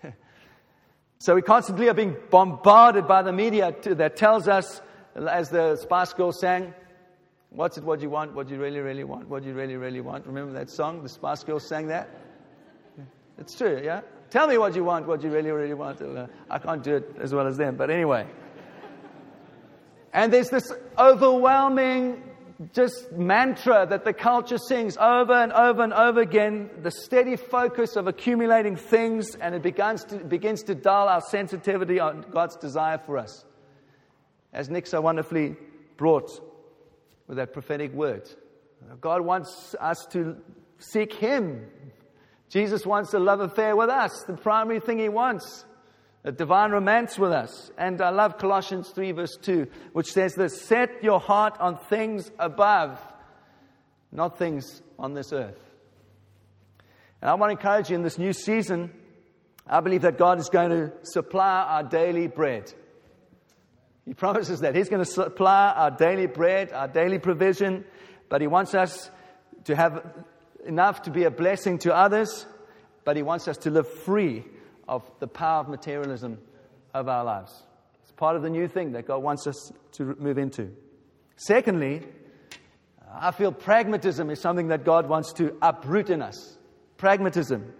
so 1.19 1.35
we 1.35 1.43
constantly 1.43 1.89
are 1.89 1.95
being 1.95 2.17
bombarded 2.31 3.07
by 3.07 3.23
the 3.23 3.33
media 3.33 3.75
that 3.83 4.17
tells 4.17 4.49
us 4.49 4.81
as 5.15 5.51
the 5.51 5.77
Spice 5.77 6.13
Girls 6.13 6.41
sang, 6.41 6.75
What's 7.51 7.79
it 7.79 7.85
what 7.85 8.03
you 8.03 8.11
want? 8.11 8.35
What 8.35 8.51
you 8.51 8.59
really, 8.59 8.81
really 8.81 9.05
want? 9.05 9.29
What 9.29 9.43
you 9.43 9.55
really, 9.55 9.77
really 9.77 10.01
want? 10.01 10.27
Remember 10.27 10.53
that 10.55 10.69
song? 10.69 11.03
The 11.03 11.09
Spice 11.09 11.43
Girls 11.43 11.67
sang 11.67 11.87
that? 11.87 12.11
It's 13.39 13.57
true, 13.57 13.81
yeah? 13.83 14.01
Tell 14.37 14.49
me 14.49 14.59
what 14.59 14.77
you 14.77 14.85
want, 14.85 15.07
what 15.07 15.23
you 15.23 15.31
really, 15.31 15.51
really 15.51 15.73
want. 15.73 16.03
Uh, 16.03 16.27
I 16.51 16.59
can't 16.59 16.83
do 16.83 16.97
it 16.97 17.17
as 17.19 17.33
well 17.33 17.47
as 17.47 17.57
them, 17.57 17.77
but 17.77 17.89
anyway. 17.89 18.27
And 20.13 20.31
there's 20.31 20.51
this 20.51 20.71
overwhelming 20.99 22.23
just 22.75 23.13
mantra 23.13 23.87
that 23.89 24.05
the 24.05 24.13
culture 24.13 24.59
sings 24.59 24.99
over 24.99 25.33
and 25.33 25.55
over 25.55 25.83
and 25.83 25.95
over 25.95 26.21
again, 26.21 26.69
the 26.83 26.91
steady 26.91 27.37
focus 27.37 27.97
of 27.97 28.09
accumulating 28.09 28.77
things, 28.77 29.35
and 29.37 29.55
it 29.55 29.63
begins 29.63 30.05
to, 30.05 30.19
begins 30.19 30.65
to 30.65 30.75
dull 30.75 31.09
our 31.09 31.23
sensitivity 31.23 31.99
on 31.99 32.27
God's 32.31 32.57
desire 32.57 32.99
for 32.99 33.17
us 33.17 33.43
as 34.53 34.69
Nick 34.69 34.87
so 34.87 35.01
wonderfully 35.01 35.57
brought 35.97 36.31
with 37.27 37.39
that 37.39 37.55
prophetic 37.55 37.95
word. 37.95 38.29
God 39.01 39.23
wants 39.23 39.75
us 39.81 40.07
to 40.11 40.37
seek 40.79 41.15
Him. 41.15 41.71
Jesus 42.49 42.87
wants 42.87 43.13
a 43.15 43.19
love 43.19 43.41
affair 43.41 43.75
with 43.75 43.91
us, 43.91 44.25
the 44.27 44.37
primary 44.37 44.81
thing 44.81 44.99
He 44.99 45.09
wants, 45.09 45.65
a 46.25 46.33
divine 46.33 46.71
romance 46.71 47.19
with 47.19 47.33
us. 47.33 47.71
And 47.77 48.01
I 48.01 48.11
love 48.11 48.39
Colossians 48.39 48.91
3, 48.91 49.13
verse 49.13 49.37
2, 49.43 49.67
which 49.93 50.13
says 50.13 50.35
this 50.35 50.63
Set 50.63 51.03
your 51.03 51.21
heart 51.21 51.57
on 51.61 51.79
things 51.89 52.31
above, 52.39 53.01
not 54.13 54.39
things 54.39 54.83
on 54.99 55.15
this 55.15 55.33
earth. 55.33 55.59
And 57.21 57.31
I 57.31 57.35
want 57.35 57.51
to 57.51 57.57
encourage 57.57 57.91
you 57.91 57.97
in 57.97 58.03
this 58.03 58.19
new 58.19 58.33
season, 58.33 58.93
I 59.67 59.81
believe 59.81 60.03
that 60.03 60.19
God 60.19 60.39
is 60.39 60.49
going 60.49 60.71
to 60.71 60.93
supply 61.03 61.63
our 61.63 61.83
daily 61.83 62.29
bread. 62.29 62.73
He 64.05 64.15
promises 64.15 64.61
that 64.61 64.77
He's 64.77 64.89
going 64.89 65.05
to 65.05 65.11
supply 65.11 65.73
our 65.77 65.91
daily 65.91 66.27
bread, 66.27 66.73
our 66.73 66.87
daily 66.87 67.19
provision, 67.19 67.85
but 68.29 68.41
He 68.41 68.47
wants 68.47 68.75
us 68.75 69.11
to 69.65 69.75
have 69.75 70.25
enough 70.67 71.03
to 71.03 71.11
be 71.11 71.25
a 71.25 71.31
blessing 71.31 71.79
to 71.79 71.95
others, 71.95 72.47
but 73.05 73.17
He 73.17 73.23
wants 73.23 73.49
us 73.49 73.57
to 73.59 73.71
live 73.71 73.89
free 73.89 74.45
of 74.89 75.09
the 75.21 75.27
power 75.27 75.61
of 75.61 75.69
materialism 75.69 76.39
of 76.93 77.09
our 77.09 77.25
lives. 77.25 77.63
It's 78.03 78.13
part 78.13 78.37
of 78.37 78.43
the 78.43 78.51
new 78.51 78.69
thing 78.69 78.93
that 78.93 79.07
God 79.07 79.23
wants 79.23 79.47
us 79.47 79.73
to 79.93 80.17
move 80.19 80.39
into. 80.39 80.71
Secondly, 81.37 82.03
I 83.13 83.31
feel 83.31 83.53
pragmatism 83.53 84.31
is 84.31 84.41
something 84.41 84.69
that 84.69 84.85
God 84.85 85.09
wants 85.09 85.33
to 85.35 85.57
uproot 85.63 86.11
in 86.11 86.23
us. 86.23 86.57
Pragmatism. 86.97 87.73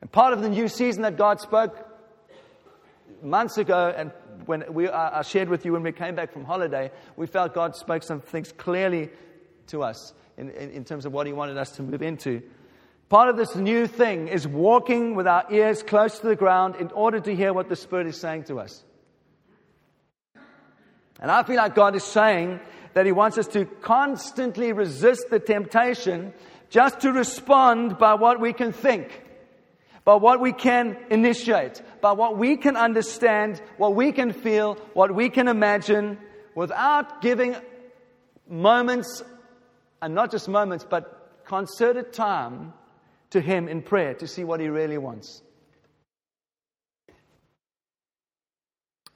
And 0.00 0.10
part 0.10 0.32
of 0.32 0.42
the 0.42 0.48
new 0.48 0.68
season 0.68 1.02
that 1.02 1.16
God 1.16 1.40
spoke 1.40 1.88
months 3.22 3.56
ago, 3.58 3.92
and 3.96 4.10
when 4.46 4.64
we, 4.72 4.88
I 4.88 5.22
shared 5.22 5.48
with 5.48 5.64
you 5.64 5.72
when 5.72 5.82
we 5.82 5.92
came 5.92 6.14
back 6.14 6.32
from 6.32 6.44
holiday, 6.44 6.90
we 7.16 7.26
felt 7.26 7.54
God 7.54 7.76
spoke 7.76 8.02
some 8.02 8.20
things 8.20 8.52
clearly 8.52 9.10
to 9.72 9.82
us 9.82 10.14
in, 10.38 10.50
in, 10.50 10.70
in 10.70 10.84
terms 10.84 11.04
of 11.04 11.12
what 11.12 11.26
He 11.26 11.32
wanted 11.32 11.58
us 11.58 11.72
to 11.72 11.82
move 11.82 12.00
into. 12.00 12.42
Part 13.08 13.28
of 13.28 13.36
this 13.36 13.54
new 13.54 13.86
thing 13.86 14.28
is 14.28 14.48
walking 14.48 15.14
with 15.14 15.26
our 15.26 15.44
ears 15.50 15.82
close 15.82 16.18
to 16.20 16.28
the 16.28 16.36
ground 16.36 16.76
in 16.76 16.90
order 16.92 17.20
to 17.20 17.34
hear 17.34 17.52
what 17.52 17.68
the 17.68 17.76
Spirit 17.76 18.06
is 18.06 18.18
saying 18.18 18.44
to 18.44 18.58
us. 18.58 18.82
And 21.20 21.30
I 21.30 21.42
feel 21.42 21.56
like 21.56 21.74
God 21.74 21.94
is 21.94 22.04
saying 22.04 22.60
that 22.94 23.04
He 23.04 23.12
wants 23.12 23.36
us 23.36 23.48
to 23.48 23.64
constantly 23.64 24.72
resist 24.72 25.26
the 25.30 25.38
temptation 25.38 26.32
just 26.70 27.00
to 27.00 27.12
respond 27.12 27.98
by 27.98 28.14
what 28.14 28.40
we 28.40 28.54
can 28.54 28.72
think, 28.72 29.22
by 30.04 30.14
what 30.14 30.40
we 30.40 30.52
can 30.52 30.96
initiate, 31.10 31.82
by 32.00 32.12
what 32.12 32.38
we 32.38 32.56
can 32.56 32.76
understand, 32.76 33.60
what 33.76 33.94
we 33.94 34.10
can 34.12 34.32
feel, 34.32 34.74
what 34.94 35.14
we 35.14 35.28
can 35.28 35.48
imagine, 35.48 36.18
without 36.54 37.20
giving 37.20 37.54
moments, 38.48 39.22
and 40.02 40.14
not 40.14 40.30
just 40.30 40.48
moments, 40.48 40.84
but 40.88 41.44
concerted 41.44 42.12
time 42.12 42.74
to 43.30 43.40
Him 43.40 43.68
in 43.68 43.80
prayer 43.80 44.14
to 44.14 44.26
see 44.26 44.44
what 44.44 44.60
He 44.60 44.68
really 44.68 44.98
wants. 44.98 45.40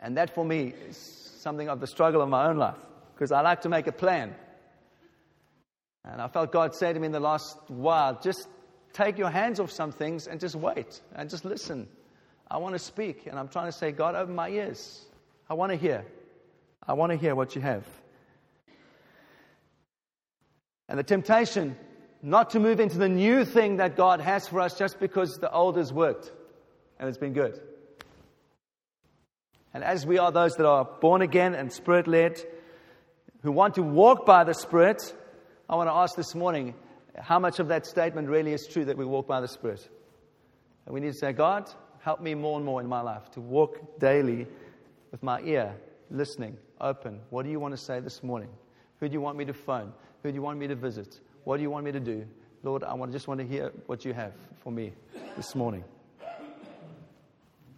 And 0.01 0.17
that 0.17 0.35
for 0.35 0.45
me 0.45 0.73
is 0.89 0.97
something 1.41 1.69
of 1.69 1.81
the 1.81 1.87
struggle 1.87 2.23
of 2.23 2.29
my 2.29 2.49
own 2.49 2.57
life 2.57 2.77
because 3.15 3.33
I 3.33 3.41
like 3.41 3.63
to 3.63 3.69
make 3.69 3.89
a 3.89 3.93
plan. 3.93 4.35
And 6.05 6.23
I 6.23 6.29
felt 6.29 6.53
God 6.53 6.75
say 6.75 6.93
to 6.93 7.01
me 7.01 7.07
in 7.07 7.13
the 7.13 7.21
last 7.21 7.59
while 7.67 8.19
just 8.23 8.47
take 8.93 9.19
your 9.19 9.31
hands 9.31 9.59
off 9.59 9.73
some 9.73 9.91
things 9.91 10.29
and 10.29 10.39
just 10.39 10.55
wait 10.55 11.01
and 11.15 11.29
just 11.29 11.45
listen. 11.45 11.89
I 12.49 12.59
want 12.59 12.77
to 12.77 12.79
speak, 12.79 13.27
and 13.27 13.39
I'm 13.39 13.49
trying 13.49 13.67
to 13.67 13.73
say, 13.73 13.91
God, 13.91 14.15
open 14.15 14.37
my 14.37 14.49
ears. 14.49 15.05
I 15.51 15.55
want 15.55 15.73
to 15.73 15.77
hear. 15.77 16.05
I 16.87 16.93
want 16.93 17.11
to 17.11 17.19
hear 17.19 17.35
what 17.35 17.57
you 17.57 17.61
have. 17.63 17.85
And 20.89 20.99
the 20.99 21.03
temptation 21.03 21.77
not 22.23 22.51
to 22.51 22.61
move 22.61 22.81
into 22.81 22.99
the 22.99 23.09
new 23.09 23.45
thing 23.45 23.77
that 23.77 23.97
God 23.97 24.21
has 24.21 24.49
for 24.49 24.61
us 24.61 24.79
just 24.79 24.99
because 24.99 25.37
the 25.37 25.51
old 25.51 25.77
has 25.77 25.93
worked 25.93 26.33
and 26.99 27.09
it's 27.09 27.19
been 27.19 27.33
good. 27.33 27.61
And 29.75 29.85
as 29.85 30.07
we 30.07 30.19
are 30.19 30.33
those 30.33 30.55
that 30.57 30.67
are 30.67 30.85
born 30.85 31.23
again 31.23 31.55
and 31.55 31.73
spirit 31.73 32.07
led, 32.07 32.41
who 33.47 33.53
want 33.53 33.77
to 33.77 33.83
walk 33.83 34.27
by 34.27 34.43
the 34.43 34.55
Spirit, 34.55 35.15
I 35.69 35.77
want 35.77 35.89
to 35.89 35.95
ask 35.95 36.17
this 36.17 36.35
morning 36.35 36.75
how 37.17 37.39
much 37.39 37.61
of 37.61 37.69
that 37.69 37.87
statement 37.87 38.29
really 38.29 38.53
is 38.53 38.67
true 38.67 38.85
that 38.87 38.99
we 38.99 39.05
walk 39.05 39.29
by 39.29 39.41
the 39.41 39.47
Spirit? 39.47 39.89
And 40.85 40.93
we 40.93 41.01
need 41.01 41.13
to 41.13 41.19
say, 41.19 41.33
God, 41.33 41.71
help 42.01 42.21
me 42.21 42.35
more 42.35 42.57
and 42.57 42.67
more 42.67 42.81
in 42.81 42.89
my 42.89 43.03
life 43.03 43.31
to 43.33 43.41
walk 43.41 44.01
daily 44.01 44.49
with 45.13 45.23
my 45.23 45.41
ear, 45.43 45.77
listening, 46.11 46.57
open. 46.81 47.21
What 47.31 47.45
do 47.45 47.51
you 47.53 47.61
want 47.61 47.73
to 47.73 47.81
say 47.81 48.01
this 48.01 48.21
morning? 48.23 48.49
Who 48.99 49.09
do 49.09 49.13
you 49.13 49.21
want 49.21 49.39
me 49.39 49.45
to 49.45 49.55
phone? 49.55 49.93
Who 50.27 50.33
do 50.33 50.35
you 50.35 50.43
want 50.43 50.59
me 50.59 50.67
to 50.67 50.75
visit? 50.75 51.21
What 51.45 51.59
do 51.59 51.63
you 51.63 51.71
want 51.71 51.85
me 51.85 51.93
to 51.93 52.01
do? 52.01 52.27
Lord, 52.65 52.83
I 52.83 52.95
want, 52.95 53.13
just 53.13 53.29
want 53.29 53.39
to 53.39 53.47
hear 53.47 53.71
what 53.87 54.05
you 54.05 54.13
have 54.13 54.33
for 54.59 54.73
me 54.73 54.93
this 55.37 55.55
morning. 55.55 55.85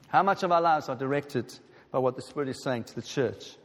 How 0.06 0.22
much 0.22 0.42
of 0.42 0.50
our 0.50 0.62
lives 0.62 0.88
are 0.88 0.96
directed 0.96 1.52
by 1.90 1.98
what 1.98 2.16
the 2.16 2.22
Spirit 2.22 2.48
is 2.48 2.62
saying 2.62 2.84
to 2.84 2.94
the 2.94 3.02
church? 3.02 3.56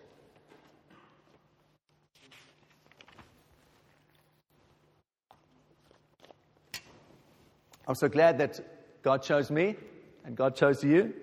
I'm 7.87 7.95
so 7.95 8.09
glad 8.09 8.37
that 8.39 9.01
God 9.01 9.23
chose 9.23 9.49
me 9.49 9.77
and 10.25 10.35
God 10.35 10.57
chose 10.57 10.83
you 10.83 11.13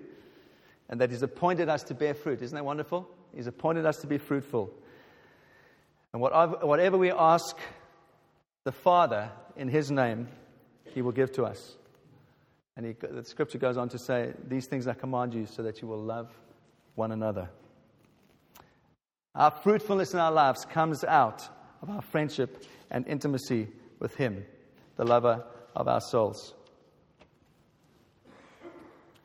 and 0.89 0.99
that 0.99 1.11
He's 1.11 1.21
appointed 1.21 1.69
us 1.69 1.83
to 1.83 1.93
bear 1.93 2.15
fruit. 2.15 2.41
Isn't 2.41 2.55
that 2.55 2.65
wonderful? 2.65 3.07
He's 3.35 3.45
appointed 3.45 3.85
us 3.85 3.97
to 3.97 4.07
be 4.07 4.17
fruitful. 4.17 4.73
And 6.13 6.21
whatever 6.21 6.97
we 6.97 7.11
ask 7.11 7.57
the 8.63 8.71
Father 8.71 9.31
in 9.55 9.69
His 9.69 9.91
name, 9.91 10.27
He 10.93 11.01
will 11.01 11.11
give 11.11 11.31
to 11.33 11.43
us. 11.43 11.77
And 12.75 12.85
he, 12.85 12.93
the 12.93 13.23
scripture 13.23 13.57
goes 13.57 13.77
on 13.77 13.89
to 13.89 13.99
say, 13.99 14.33
These 14.47 14.67
things 14.67 14.87
I 14.87 14.93
command 14.93 15.33
you 15.33 15.45
so 15.45 15.63
that 15.63 15.81
you 15.81 15.87
will 15.87 16.01
love 16.01 16.31
one 16.95 17.11
another. 17.11 17.49
Our 19.35 19.51
fruitfulness 19.51 20.13
in 20.13 20.19
our 20.19 20.31
lives 20.31 20.65
comes 20.65 21.03
out 21.03 21.47
of 21.81 21.89
our 21.89 22.01
friendship 22.01 22.65
and 22.89 23.07
intimacy 23.07 23.67
with 23.99 24.15
Him, 24.15 24.45
the 24.97 25.05
lover 25.05 25.43
of 25.75 25.87
our 25.87 26.01
souls. 26.01 26.53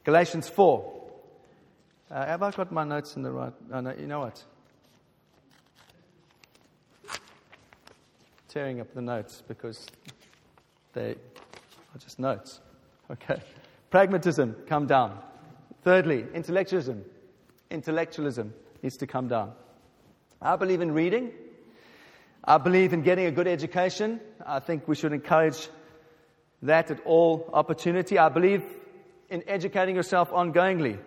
Galatians 0.04 0.48
4. 0.48 0.92
Uh, 2.08 2.26
have 2.26 2.42
I 2.42 2.52
got 2.52 2.70
my 2.70 2.84
notes 2.84 3.16
in 3.16 3.22
the 3.22 3.32
right? 3.32 3.52
Oh, 3.72 3.80
no, 3.80 3.92
you 3.98 4.06
know 4.06 4.20
what? 4.20 4.44
Tearing 8.56 8.80
up 8.80 8.94
the 8.94 9.02
notes 9.02 9.42
because 9.46 9.86
they 10.94 11.10
are 11.10 11.98
just 11.98 12.18
notes. 12.18 12.58
Okay. 13.10 13.38
Pragmatism, 13.90 14.56
come 14.66 14.86
down. 14.86 15.18
Thirdly, 15.82 16.24
intellectualism. 16.32 17.04
Intellectualism 17.70 18.54
needs 18.82 18.96
to 18.96 19.06
come 19.06 19.28
down. 19.28 19.52
I 20.40 20.56
believe 20.56 20.80
in 20.80 20.92
reading. 20.92 21.32
I 22.42 22.56
believe 22.56 22.94
in 22.94 23.02
getting 23.02 23.26
a 23.26 23.30
good 23.30 23.46
education. 23.46 24.20
I 24.46 24.60
think 24.60 24.88
we 24.88 24.94
should 24.94 25.12
encourage 25.12 25.68
that 26.62 26.90
at 26.90 27.00
all 27.04 27.50
opportunity. 27.52 28.18
I 28.18 28.30
believe 28.30 28.64
in 29.28 29.42
educating 29.46 29.96
yourself 29.96 30.30
ongoingly. 30.30 30.98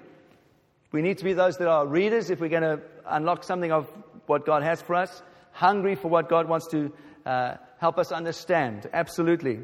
We 0.92 1.02
need 1.02 1.18
to 1.18 1.24
be 1.24 1.34
those 1.34 1.58
that 1.58 1.68
are 1.68 1.88
readers 1.88 2.30
if 2.30 2.42
we're 2.42 2.50
going 2.50 2.62
to 2.62 2.80
unlock 3.08 3.44
something 3.44 3.72
of 3.72 3.92
what 4.28 4.46
God 4.46 4.62
has 4.62 4.84
for 4.84 4.94
us, 4.94 5.24
hungry 5.52 5.96
for 5.96 6.10
what 6.10 6.30
God 6.30 6.48
wants 6.48 6.68
to 6.68 6.94
uh, 7.26 7.56
help 7.80 7.98
us 7.98 8.12
understand. 8.12 8.90
Absolutely. 8.94 9.60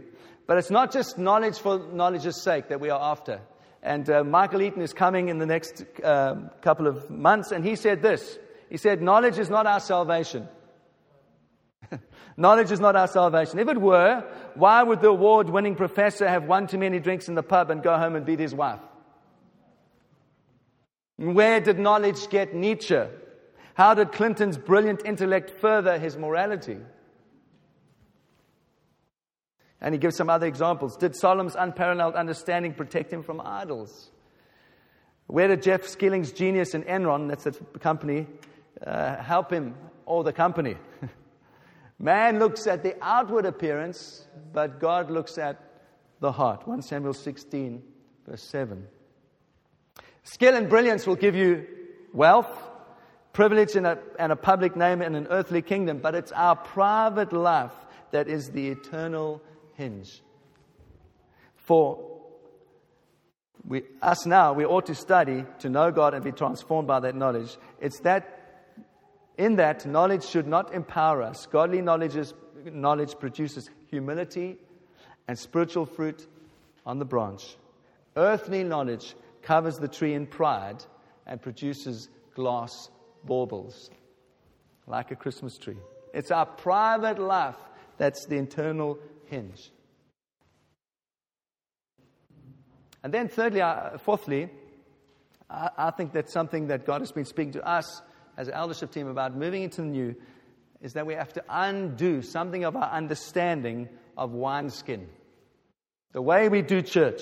But 0.47 0.57
it's 0.57 0.69
not 0.69 0.91
just 0.91 1.17
knowledge 1.17 1.57
for 1.57 1.79
knowledge's 1.91 2.41
sake 2.41 2.69
that 2.69 2.79
we 2.79 2.89
are 2.89 3.01
after. 3.01 3.41
And 3.81 4.09
uh, 4.09 4.23
Michael 4.23 4.61
Eaton 4.61 4.81
is 4.81 4.93
coming 4.93 5.29
in 5.29 5.37
the 5.37 5.45
next 5.45 5.83
uh, 6.03 6.35
couple 6.61 6.87
of 6.87 7.09
months, 7.09 7.51
and 7.51 7.63
he 7.63 7.75
said 7.75 8.01
this. 8.01 8.37
He 8.69 8.77
said, 8.77 9.01
Knowledge 9.01 9.37
is 9.37 9.49
not 9.49 9.67
our 9.67 9.79
salvation. 9.79 10.47
Knowledge 12.37 12.71
is 12.71 12.79
not 12.79 12.95
our 12.95 13.07
salvation. 13.07 13.59
If 13.59 13.67
it 13.67 13.79
were, 13.79 14.23
why 14.55 14.81
would 14.81 15.01
the 15.01 15.09
award 15.09 15.49
winning 15.49 15.75
professor 15.75 16.27
have 16.27 16.45
one 16.45 16.67
too 16.67 16.79
many 16.79 16.99
drinks 16.99 17.27
in 17.27 17.35
the 17.35 17.43
pub 17.43 17.69
and 17.69 17.83
go 17.83 17.97
home 17.97 18.15
and 18.15 18.25
beat 18.25 18.39
his 18.39 18.55
wife? 18.55 18.79
Where 21.17 21.61
did 21.61 21.79
knowledge 21.79 22.29
get 22.29 22.53
Nietzsche? 22.53 23.01
How 23.75 23.93
did 23.93 24.11
Clinton's 24.11 24.57
brilliant 24.57 25.05
intellect 25.05 25.51
further 25.61 25.97
his 25.97 26.17
morality? 26.17 26.77
And 29.85 29.93
he 29.93 29.99
gives 29.99 30.15
some 30.15 30.31
other 30.31 30.47
examples. 30.47 30.97
Did 30.97 31.15
Solomon's 31.15 31.55
unparalleled 31.55 32.15
understanding 32.15 32.73
protect 32.73 33.13
him 33.13 33.21
from 33.21 33.39
idols? 33.39 34.09
Where 35.27 35.47
did 35.47 35.61
Jeff 35.61 35.83
Skilling's 35.85 36.31
genius 36.31 36.73
in 36.73 36.81
Enron, 36.85 37.29
that's 37.29 37.43
the 37.43 37.51
company, 37.79 38.25
uh, 38.83 39.17
help 39.17 39.53
him 39.53 39.75
or 40.07 40.23
the 40.23 40.33
company? 40.33 40.77
Man 41.99 42.39
looks 42.39 42.65
at 42.65 42.81
the 42.81 42.95
outward 42.99 43.45
appearance, 43.45 44.25
but 44.51 44.79
God 44.79 45.11
looks 45.11 45.37
at 45.37 45.61
the 46.19 46.31
heart. 46.31 46.67
1 46.67 46.81
Samuel 46.81 47.13
16, 47.13 47.83
verse 48.27 48.41
7. 48.41 48.87
Skill 50.23 50.55
and 50.55 50.67
brilliance 50.67 51.05
will 51.05 51.15
give 51.15 51.35
you 51.35 51.63
wealth, 52.11 52.49
privilege, 53.33 53.75
and 53.75 53.85
a, 53.85 53.99
and 54.17 54.31
a 54.31 54.35
public 54.35 54.75
name 54.75 55.03
in 55.03 55.13
an 55.13 55.27
earthly 55.29 55.61
kingdom, 55.61 55.99
but 55.99 56.15
it's 56.15 56.31
our 56.31 56.55
private 56.55 57.31
life 57.31 57.73
that 58.09 58.27
is 58.27 58.49
the 58.49 58.69
eternal 58.69 59.43
hinge. 59.75 60.21
For 61.55 62.15
we, 63.67 63.83
us 64.01 64.25
now, 64.25 64.53
we 64.53 64.65
ought 64.65 64.85
to 64.87 64.95
study 64.95 65.45
to 65.59 65.69
know 65.69 65.91
God 65.91 66.13
and 66.13 66.23
be 66.23 66.31
transformed 66.31 66.87
by 66.87 66.99
that 67.01 67.15
knowledge. 67.15 67.57
It's 67.79 67.99
that 68.01 68.35
in 69.37 69.57
that, 69.57 69.85
knowledge 69.85 70.23
should 70.23 70.47
not 70.47 70.73
empower 70.73 71.21
us. 71.21 71.45
Godly 71.47 71.81
knowledge, 71.81 72.15
is, 72.15 72.33
knowledge 72.63 73.19
produces 73.19 73.69
humility 73.87 74.57
and 75.27 75.37
spiritual 75.37 75.85
fruit 75.85 76.25
on 76.85 76.99
the 76.99 77.05
branch. 77.05 77.57
Earthly 78.15 78.63
knowledge 78.63 79.15
covers 79.41 79.77
the 79.77 79.87
tree 79.87 80.13
in 80.13 80.25
pride 80.25 80.83
and 81.27 81.41
produces 81.41 82.07
glass 82.33 82.89
baubles, 83.25 83.89
like 84.87 85.11
a 85.11 85.15
Christmas 85.15 85.57
tree. 85.57 85.77
It's 86.13 86.31
our 86.31 86.45
private 86.45 87.19
life 87.19 87.57
that's 87.97 88.25
the 88.25 88.37
internal 88.37 88.99
hinge. 89.29 89.71
And 93.03 93.13
then, 93.13 93.27
thirdly, 93.27 93.61
uh, 93.61 93.97
fourthly, 93.99 94.49
I, 95.49 95.69
I 95.77 95.91
think 95.91 96.11
that's 96.11 96.33
something 96.33 96.67
that 96.67 96.85
God 96.85 97.01
has 97.01 97.11
been 97.11 97.25
speaking 97.25 97.53
to 97.53 97.67
us 97.67 98.01
as 98.37 98.47
an 98.47 98.55
eldership 98.55 98.91
team 98.91 99.07
about 99.07 99.35
moving 99.35 99.63
into 99.63 99.81
the 99.81 99.87
new 99.87 100.15
is 100.81 100.93
that 100.93 101.05
we 101.05 101.13
have 101.13 101.33
to 101.33 101.43
undo 101.49 102.21
something 102.21 102.63
of 102.63 102.75
our 102.75 102.91
understanding 102.91 103.89
of 104.17 104.31
wineskin. 104.31 105.07
The 106.11 106.21
way 106.21 106.49
we 106.49 106.61
do 106.61 106.81
church. 106.81 107.21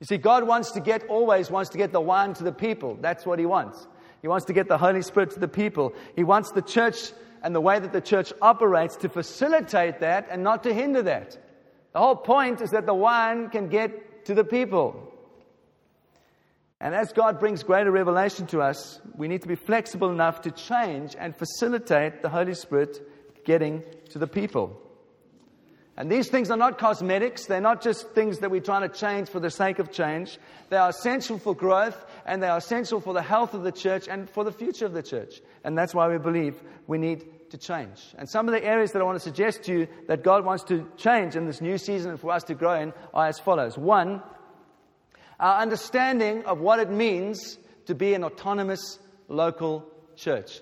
You 0.00 0.06
see, 0.06 0.18
God 0.18 0.46
wants 0.46 0.72
to 0.72 0.80
get, 0.80 1.06
always 1.08 1.50
wants 1.50 1.70
to 1.70 1.78
get 1.78 1.92
the 1.92 2.00
wine 2.00 2.34
to 2.34 2.44
the 2.44 2.52
people. 2.52 2.96
That's 3.00 3.24
what 3.26 3.38
He 3.38 3.46
wants. 3.46 3.86
He 4.22 4.28
wants 4.28 4.46
to 4.46 4.52
get 4.52 4.68
the 4.68 4.78
Holy 4.78 5.02
Spirit 5.02 5.30
to 5.32 5.40
the 5.40 5.48
people. 5.48 5.94
He 6.16 6.24
wants 6.24 6.52
the 6.52 6.62
church 6.62 7.12
and 7.42 7.54
the 7.54 7.60
way 7.60 7.78
that 7.78 7.92
the 7.92 8.00
church 8.00 8.32
operates 8.42 8.96
to 8.96 9.08
facilitate 9.08 10.00
that 10.00 10.28
and 10.30 10.42
not 10.42 10.62
to 10.64 10.74
hinder 10.74 11.02
that. 11.02 11.38
The 11.92 11.98
whole 11.98 12.16
point 12.16 12.60
is 12.60 12.70
that 12.70 12.86
the 12.86 12.94
wine 12.94 13.48
can 13.48 13.68
get 13.68 14.26
to 14.26 14.34
the 14.34 14.44
people. 14.44 15.12
And 16.80 16.94
as 16.94 17.12
God 17.12 17.38
brings 17.38 17.62
greater 17.62 17.90
revelation 17.90 18.46
to 18.48 18.60
us, 18.60 19.00
we 19.16 19.28
need 19.28 19.42
to 19.42 19.48
be 19.48 19.54
flexible 19.54 20.10
enough 20.10 20.42
to 20.42 20.50
change 20.50 21.14
and 21.18 21.36
facilitate 21.36 22.22
the 22.22 22.28
Holy 22.28 22.54
Spirit 22.54 23.06
getting 23.44 23.82
to 24.10 24.18
the 24.18 24.26
people. 24.26 24.80
And 25.96 26.10
these 26.10 26.28
things 26.28 26.50
are 26.50 26.56
not 26.56 26.78
cosmetics. 26.78 27.46
They're 27.46 27.60
not 27.60 27.82
just 27.82 28.10
things 28.10 28.38
that 28.38 28.50
we're 28.50 28.60
trying 28.60 28.88
to 28.88 28.94
change 28.94 29.28
for 29.28 29.40
the 29.40 29.50
sake 29.50 29.78
of 29.78 29.92
change. 29.92 30.38
They 30.70 30.76
are 30.76 30.90
essential 30.90 31.38
for 31.38 31.54
growth 31.54 32.06
and 32.24 32.42
they 32.42 32.48
are 32.48 32.58
essential 32.58 33.00
for 33.00 33.12
the 33.12 33.22
health 33.22 33.54
of 33.54 33.64
the 33.64 33.72
church 33.72 34.08
and 34.08 34.30
for 34.30 34.44
the 34.44 34.52
future 34.52 34.86
of 34.86 34.92
the 34.92 35.02
church. 35.02 35.40
And 35.62 35.76
that's 35.76 35.94
why 35.94 36.08
we 36.08 36.18
believe 36.18 36.62
we 36.86 36.96
need 36.96 37.50
to 37.50 37.58
change. 37.58 38.00
And 38.16 38.28
some 38.28 38.48
of 38.48 38.54
the 38.54 38.64
areas 38.64 38.92
that 38.92 39.02
I 39.02 39.04
want 39.04 39.16
to 39.16 39.24
suggest 39.24 39.64
to 39.64 39.80
you 39.80 39.88
that 40.06 40.22
God 40.22 40.44
wants 40.44 40.64
to 40.64 40.86
change 40.96 41.36
in 41.36 41.46
this 41.46 41.60
new 41.60 41.76
season 41.76 42.16
for 42.16 42.30
us 42.30 42.44
to 42.44 42.54
grow 42.54 42.80
in 42.80 42.92
are 43.12 43.26
as 43.26 43.38
follows. 43.38 43.76
One, 43.76 44.22
our 45.38 45.60
understanding 45.60 46.44
of 46.44 46.60
what 46.60 46.80
it 46.80 46.90
means 46.90 47.58
to 47.86 47.94
be 47.94 48.14
an 48.14 48.24
autonomous 48.24 48.98
local 49.28 49.86
church. 50.16 50.60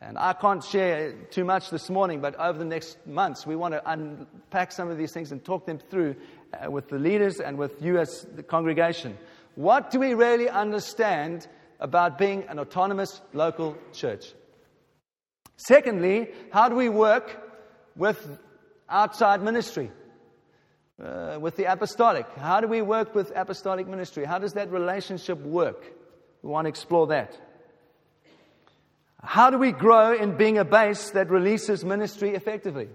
And 0.00 0.18
I 0.18 0.34
can't 0.34 0.62
share 0.62 1.12
too 1.30 1.44
much 1.44 1.70
this 1.70 1.88
morning, 1.88 2.20
but 2.20 2.34
over 2.36 2.58
the 2.58 2.64
next 2.64 3.06
months, 3.06 3.46
we 3.46 3.56
want 3.56 3.74
to 3.74 3.90
unpack 3.90 4.72
some 4.72 4.90
of 4.90 4.98
these 4.98 5.12
things 5.12 5.32
and 5.32 5.42
talk 5.44 5.64
them 5.66 5.78
through 5.78 6.16
uh, 6.52 6.70
with 6.70 6.88
the 6.88 6.98
leaders 6.98 7.40
and 7.40 7.56
with 7.56 7.80
you 7.80 7.98
as 7.98 8.26
the 8.34 8.42
congregation. 8.42 9.16
What 9.54 9.90
do 9.90 9.98
we 9.98 10.14
really 10.14 10.48
understand 10.48 11.48
about 11.80 12.18
being 12.18 12.44
an 12.48 12.58
autonomous 12.58 13.20
local 13.32 13.76
church? 13.92 14.26
Secondly, 15.56 16.28
how 16.52 16.68
do 16.68 16.74
we 16.74 16.90
work 16.90 17.42
with 17.96 18.38
outside 18.88 19.42
ministry? 19.42 19.90
uh, 21.02 21.38
with 21.40 21.56
the 21.56 21.64
apostolic. 21.64 22.26
How 22.36 22.60
do 22.60 22.68
we 22.68 22.82
work 22.82 23.14
with 23.14 23.32
apostolic 23.34 23.86
ministry? 23.86 24.24
How 24.24 24.38
does 24.38 24.54
that 24.54 24.70
relationship 24.70 25.38
work? 25.40 25.92
We 26.42 26.50
want 26.50 26.64
to 26.66 26.68
explore 26.68 27.06
that. 27.08 27.38
How 29.26 29.50
do 29.50 29.58
we 29.58 29.72
grow 29.72 30.12
in 30.12 30.36
being 30.36 30.56
a 30.56 30.64
base 30.64 31.10
that 31.10 31.30
releases 31.30 31.84
ministry 31.84 32.36
effectively? 32.36 32.88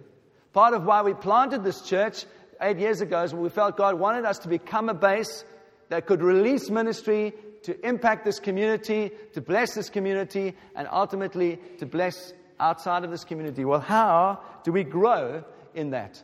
Part 0.54 0.74
of 0.74 0.86
why 0.86 1.02
we 1.02 1.14
planted 1.14 1.62
this 1.62 1.82
church 1.82 2.26
eight 2.62 2.78
years 2.78 3.02
ago 3.02 3.24
is 3.24 3.34
we 3.34 3.50
felt 3.50 3.76
God 3.76 4.00
wanted 4.00 4.24
us 4.24 4.40
to 4.40 4.48
become 4.48 4.88
a 4.88 4.94
base 4.94 5.44
that 5.90 6.06
could 6.06 6.22
release 6.22 6.70
ministry 6.70 7.34
to 7.64 7.86
impact 7.86 8.24
this 8.24 8.40
community, 8.40 9.12
to 9.34 9.42
bless 9.42 9.74
this 9.76 9.90
community, 9.90 10.56
and 10.74 10.88
ultimately 10.90 11.60
to 11.80 11.86
bless 11.86 12.32
outside 12.62 13.04
of 13.04 13.12
this 13.12 13.26
community. 13.26 13.66
Well, 13.66 13.82
how 13.82 14.40
do 14.64 14.72
we 14.72 14.86
grow 14.86 15.44
in 15.76 15.90
that 15.90 16.24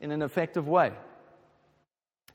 in 0.00 0.12
an 0.12 0.22
effective 0.22 0.68
way? 0.68 0.92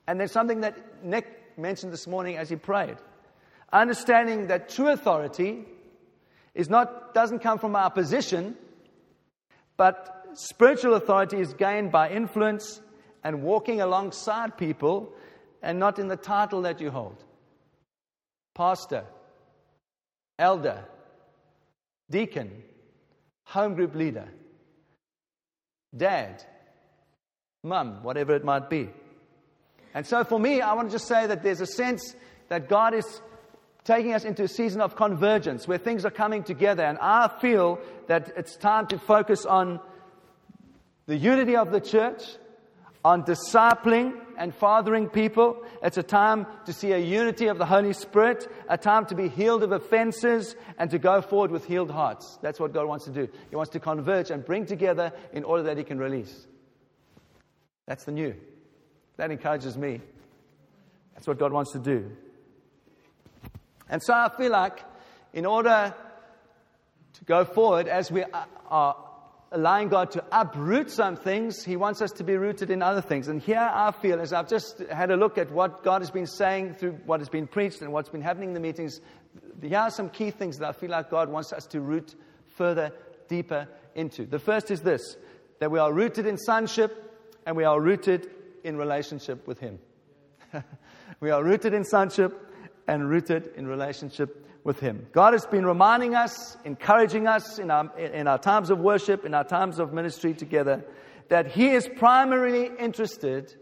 And 0.06 0.20
there's 0.20 0.32
something 0.32 0.60
that 0.60 1.02
Nick 1.02 1.56
mentioned 1.56 1.94
this 1.94 2.06
morning 2.06 2.36
as 2.36 2.50
he 2.50 2.56
prayed. 2.56 2.98
Understanding 3.72 4.48
that 4.48 4.68
true 4.68 4.88
authority 4.88 5.64
is 6.56 6.70
not, 6.70 7.12
doesn't 7.12 7.40
come 7.40 7.58
from 7.58 7.76
our 7.76 7.90
position, 7.90 8.56
but 9.76 10.30
spiritual 10.32 10.94
authority 10.94 11.38
is 11.38 11.52
gained 11.52 11.92
by 11.92 12.08
influence 12.08 12.80
and 13.22 13.42
walking 13.42 13.82
alongside 13.82 14.56
people 14.56 15.12
and 15.62 15.78
not 15.78 15.98
in 15.98 16.08
the 16.08 16.16
title 16.16 16.62
that 16.62 16.80
you 16.80 16.90
hold. 16.90 17.22
Pastor, 18.54 19.04
elder, 20.38 20.82
deacon, 22.10 22.62
home 23.44 23.74
group 23.74 23.94
leader, 23.94 24.28
dad, 25.94 26.42
mum, 27.62 28.02
whatever 28.02 28.34
it 28.34 28.44
might 28.44 28.70
be. 28.70 28.88
And 29.92 30.06
so 30.06 30.24
for 30.24 30.40
me, 30.40 30.62
I 30.62 30.72
want 30.72 30.88
to 30.88 30.92
just 30.92 31.06
say 31.06 31.26
that 31.26 31.42
there's 31.42 31.60
a 31.60 31.66
sense 31.66 32.16
that 32.48 32.66
God 32.66 32.94
is 32.94 33.20
taking 33.86 34.12
us 34.14 34.24
into 34.24 34.42
a 34.42 34.48
season 34.48 34.80
of 34.80 34.96
convergence 34.96 35.68
where 35.68 35.78
things 35.78 36.04
are 36.04 36.10
coming 36.10 36.42
together. 36.42 36.82
And 36.82 36.98
I 36.98 37.28
feel 37.40 37.78
that 38.08 38.32
it's 38.36 38.56
time 38.56 38.88
to 38.88 38.98
focus 38.98 39.46
on 39.46 39.80
the 41.06 41.16
unity 41.16 41.54
of 41.54 41.70
the 41.70 41.80
church, 41.80 42.22
on 43.04 43.22
discipling 43.22 44.20
and 44.36 44.52
fathering 44.52 45.08
people. 45.08 45.62
It's 45.84 45.96
a 45.96 46.02
time 46.02 46.46
to 46.64 46.72
see 46.72 46.90
a 46.90 46.98
unity 46.98 47.46
of 47.46 47.58
the 47.58 47.64
Holy 47.64 47.92
Spirit, 47.92 48.50
a 48.68 48.76
time 48.76 49.06
to 49.06 49.14
be 49.14 49.28
healed 49.28 49.62
of 49.62 49.70
offenses, 49.70 50.56
and 50.78 50.90
to 50.90 50.98
go 50.98 51.22
forward 51.22 51.52
with 51.52 51.64
healed 51.64 51.92
hearts. 51.92 52.40
That's 52.42 52.58
what 52.58 52.74
God 52.74 52.88
wants 52.88 53.04
to 53.04 53.12
do. 53.12 53.28
He 53.50 53.56
wants 53.56 53.70
to 53.70 53.80
converge 53.80 54.32
and 54.32 54.44
bring 54.44 54.66
together 54.66 55.12
in 55.32 55.44
order 55.44 55.62
that 55.62 55.78
He 55.78 55.84
can 55.84 56.00
release. 56.00 56.48
That's 57.86 58.02
the 58.02 58.10
new. 58.10 58.34
That 59.16 59.30
encourages 59.30 59.78
me. 59.78 60.00
That's 61.14 61.28
what 61.28 61.38
God 61.38 61.52
wants 61.52 61.70
to 61.70 61.78
do. 61.78 62.10
And 63.88 64.02
so 64.02 64.12
I 64.12 64.30
feel 64.36 64.52
like 64.52 64.82
in 65.32 65.46
order 65.46 65.94
to 67.12 67.24
go 67.24 67.44
forward, 67.44 67.88
as 67.88 68.10
we 68.10 68.24
are 68.68 68.96
allowing 69.52 69.88
God 69.88 70.10
to 70.12 70.24
uproot 70.32 70.90
some 70.90 71.16
things, 71.16 71.64
He 71.64 71.76
wants 71.76 72.02
us 72.02 72.10
to 72.12 72.24
be 72.24 72.36
rooted 72.36 72.70
in 72.70 72.82
other 72.82 73.00
things. 73.00 73.28
And 73.28 73.40
here 73.40 73.58
I 73.58 73.92
feel, 73.92 74.20
as 74.20 74.32
I've 74.32 74.48
just 74.48 74.80
had 74.90 75.10
a 75.10 75.16
look 75.16 75.38
at 75.38 75.50
what 75.50 75.82
God 75.82 76.02
has 76.02 76.10
been 76.10 76.26
saying 76.26 76.74
through 76.74 76.92
what 77.06 77.20
has 77.20 77.28
been 77.28 77.46
preached 77.46 77.82
and 77.82 77.92
what's 77.92 78.08
been 78.08 78.22
happening 78.22 78.50
in 78.50 78.54
the 78.54 78.60
meetings, 78.60 79.00
here 79.62 79.78
are 79.78 79.90
some 79.90 80.10
key 80.10 80.30
things 80.30 80.58
that 80.58 80.68
I 80.68 80.72
feel 80.72 80.90
like 80.90 81.10
God 81.10 81.28
wants 81.30 81.52
us 81.52 81.66
to 81.66 81.80
root 81.80 82.14
further, 82.56 82.92
deeper 83.28 83.68
into. 83.94 84.26
The 84.26 84.38
first 84.38 84.70
is 84.70 84.80
this 84.80 85.16
that 85.58 85.70
we 85.70 85.78
are 85.78 85.92
rooted 85.92 86.26
in 86.26 86.36
sonship 86.36 87.02
and 87.46 87.56
we 87.56 87.64
are 87.64 87.80
rooted 87.80 88.28
in 88.62 88.76
relationship 88.76 89.46
with 89.46 89.58
Him. 89.58 89.78
we 91.20 91.30
are 91.30 91.42
rooted 91.42 91.72
in 91.72 91.84
sonship 91.84 92.46
and 92.86 93.08
rooted 93.08 93.50
in 93.56 93.66
relationship 93.66 94.46
with 94.64 94.80
Him. 94.80 95.06
God 95.12 95.32
has 95.32 95.46
been 95.46 95.64
reminding 95.64 96.14
us, 96.14 96.56
encouraging 96.64 97.26
us 97.26 97.58
in 97.58 97.70
our, 97.70 97.96
in 97.98 98.26
our 98.26 98.38
times 98.38 98.70
of 98.70 98.78
worship, 98.78 99.24
in 99.24 99.34
our 99.34 99.44
times 99.44 99.78
of 99.78 99.92
ministry 99.92 100.34
together, 100.34 100.84
that 101.28 101.46
He 101.46 101.68
is 101.68 101.88
primarily 101.96 102.70
interested 102.78 103.54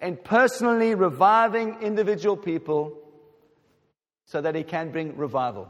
in 0.00 0.16
personally 0.16 0.94
reviving 0.94 1.82
individual 1.82 2.36
people 2.36 2.98
so 4.24 4.40
that 4.40 4.54
He 4.54 4.62
can 4.62 4.90
bring 4.90 5.16
revival. 5.16 5.68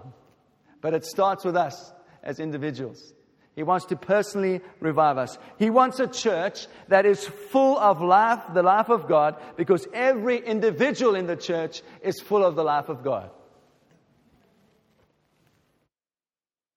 But 0.81 0.95
it 0.95 1.05
starts 1.05 1.45
with 1.45 1.57
us 1.57 1.93
as 2.23 2.41
individuals. 2.41 3.13
He 3.55 3.63
wants 3.63 3.87
to 3.87 3.97
personally 3.97 4.63
revive 4.81 5.19
us. 5.19 5.37
He 5.59 5.69
wants 5.69 6.01
a 6.01 6.07
church 6.07 6.67
that 6.89 7.05
is 7.05 7.27
full 7.27 7.79
of 7.79 8.01
life, 8.01 8.41
the 8.55 8.63
life 8.63 8.89
of 8.89 9.07
God, 9.09 9.37
because 9.57 9.87
every 9.93 10.39
individual 10.39 11.15
in 11.15 11.27
the 11.27 11.37
church 11.37 11.83
is 12.03 12.19
full 12.21 12.45
of 12.45 12.57
the 12.57 12.65
life 12.65 12.89
of 12.89 13.05
God. 13.05 13.31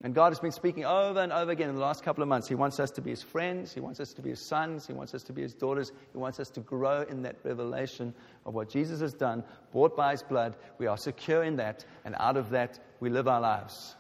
And 0.02 0.14
God 0.14 0.30
has 0.30 0.40
been 0.40 0.52
speaking 0.52 0.86
over 0.86 1.20
and 1.20 1.32
over 1.32 1.50
again 1.50 1.70
in 1.70 1.76
the 1.76 1.82
last 1.82 2.04
couple 2.04 2.22
of 2.22 2.30
months. 2.30 2.48
He 2.48 2.54
wants 2.54 2.80
us 2.80 2.92
to 2.92 3.02
be 3.02 3.10
His 3.10 3.24
friends. 3.24 3.74
He 3.74 3.80
wants 3.80 4.00
us 4.00 4.14
to 4.14 4.22
be 4.22 4.32
His 4.32 4.46
sons. 4.46 4.86
He 4.86 4.94
wants 4.94 5.16
us 5.16 5.24
to 5.24 5.34
be 5.34 5.42
His 5.42 5.56
daughters. 5.56 5.94
He 6.12 6.18
wants 6.20 6.40
us 6.40 6.50
to 6.52 6.60
grow 6.60 7.04
in 7.04 7.24
that 7.24 7.38
revelation 7.44 8.14
of 8.46 8.54
what 8.54 8.70
Jesus 8.70 9.00
has 9.00 9.14
done, 9.14 9.44
bought 9.72 9.96
by 9.96 10.12
His 10.12 10.22
blood. 10.22 10.58
We 10.78 10.86
are 10.86 10.98
secure 10.98 11.42
in 11.42 11.56
that, 11.56 11.86
and 12.04 12.16
out 12.20 12.38
of 12.38 12.52
that, 12.52 12.78
we 13.00 13.10
live 13.10 13.28
our 13.28 13.42
lives 13.42 13.96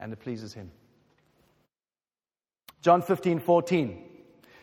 and 0.00 0.12
it 0.12 0.20
pleases 0.20 0.52
him. 0.54 0.70
John 2.82 3.02
15, 3.02 3.40
14. 3.40 4.04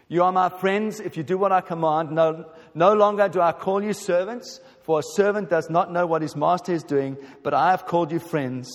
You 0.08 0.24
are 0.24 0.32
my 0.32 0.50
friends 0.50 1.00
if 1.00 1.17
you 1.17 1.24
do 1.24 1.38
what 1.38 1.52
I 1.52 1.62
command. 1.62 2.12
No, 2.12 2.45
no 2.74 2.93
longer 2.93 3.28
do 3.28 3.41
I 3.41 3.52
call 3.52 3.84
you 3.84 3.93
servants, 3.93 4.60
for 4.84 5.00
a 5.00 5.04
servant 5.04 5.50
does 5.50 5.69
not 5.69 5.91
know 5.91 6.06
what 6.06 6.21
his 6.21 6.36
master 6.36 6.74
is 6.74 6.84
doing, 6.84 7.17
but 7.43 7.54
I 7.54 7.71
have 7.71 7.86
called 7.86 8.12
you 8.12 8.19
friends. 8.19 8.69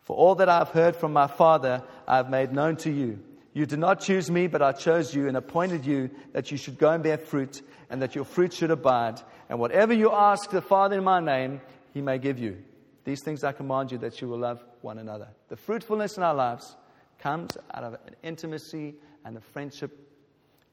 For 0.00 0.14
all 0.16 0.34
that 0.36 0.48
I 0.48 0.58
have 0.58 0.70
heard 0.70 0.94
from 0.94 1.12
my 1.12 1.26
Father, 1.26 1.82
I 2.06 2.16
have 2.16 2.28
made 2.28 2.52
known 2.52 2.76
to 2.76 2.90
you. 2.90 3.20
You 3.54 3.66
did 3.66 3.78
not 3.78 4.00
choose 4.00 4.30
me, 4.30 4.46
but 4.46 4.62
I 4.62 4.72
chose 4.72 5.14
you 5.14 5.28
and 5.28 5.36
appointed 5.36 5.86
you 5.86 6.10
that 6.32 6.50
you 6.50 6.56
should 6.56 6.78
go 6.78 6.90
and 6.90 7.02
bear 7.02 7.18
fruit, 7.18 7.62
and 7.88 8.02
that 8.02 8.14
your 8.14 8.24
fruit 8.24 8.52
should 8.52 8.70
abide. 8.70 9.20
And 9.48 9.58
whatever 9.58 9.92
you 9.92 10.12
ask 10.12 10.50
the 10.50 10.62
Father 10.62 10.98
in 10.98 11.04
my 11.04 11.20
name, 11.20 11.60
he 11.94 12.02
may 12.02 12.18
give 12.18 12.38
you. 12.38 12.62
These 13.04 13.22
things 13.22 13.42
I 13.42 13.52
command 13.52 13.92
you 13.92 13.98
that 13.98 14.20
you 14.20 14.28
will 14.28 14.38
love 14.38 14.62
one 14.82 14.98
another. 14.98 15.28
The 15.48 15.56
fruitfulness 15.56 16.16
in 16.16 16.22
our 16.22 16.34
lives 16.34 16.76
comes 17.18 17.56
out 17.72 17.84
of 17.84 17.94
an 17.94 18.16
intimacy 18.22 18.94
and 19.24 19.36
a 19.36 19.40
friendship 19.40 19.96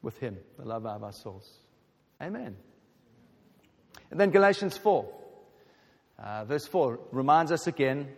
with 0.02 0.18
Him, 0.18 0.38
the 0.58 0.66
love 0.66 0.86
of 0.86 1.04
our 1.04 1.12
souls. 1.12 1.60
Amen. 2.22 2.56
And 4.12 4.20
then 4.20 4.32
Galatians 4.32 4.78
4, 4.78 5.06
uh, 6.18 6.46
verse 6.46 6.66
4, 6.66 7.00
reminds 7.12 7.52
us 7.52 7.68
again 7.68 8.10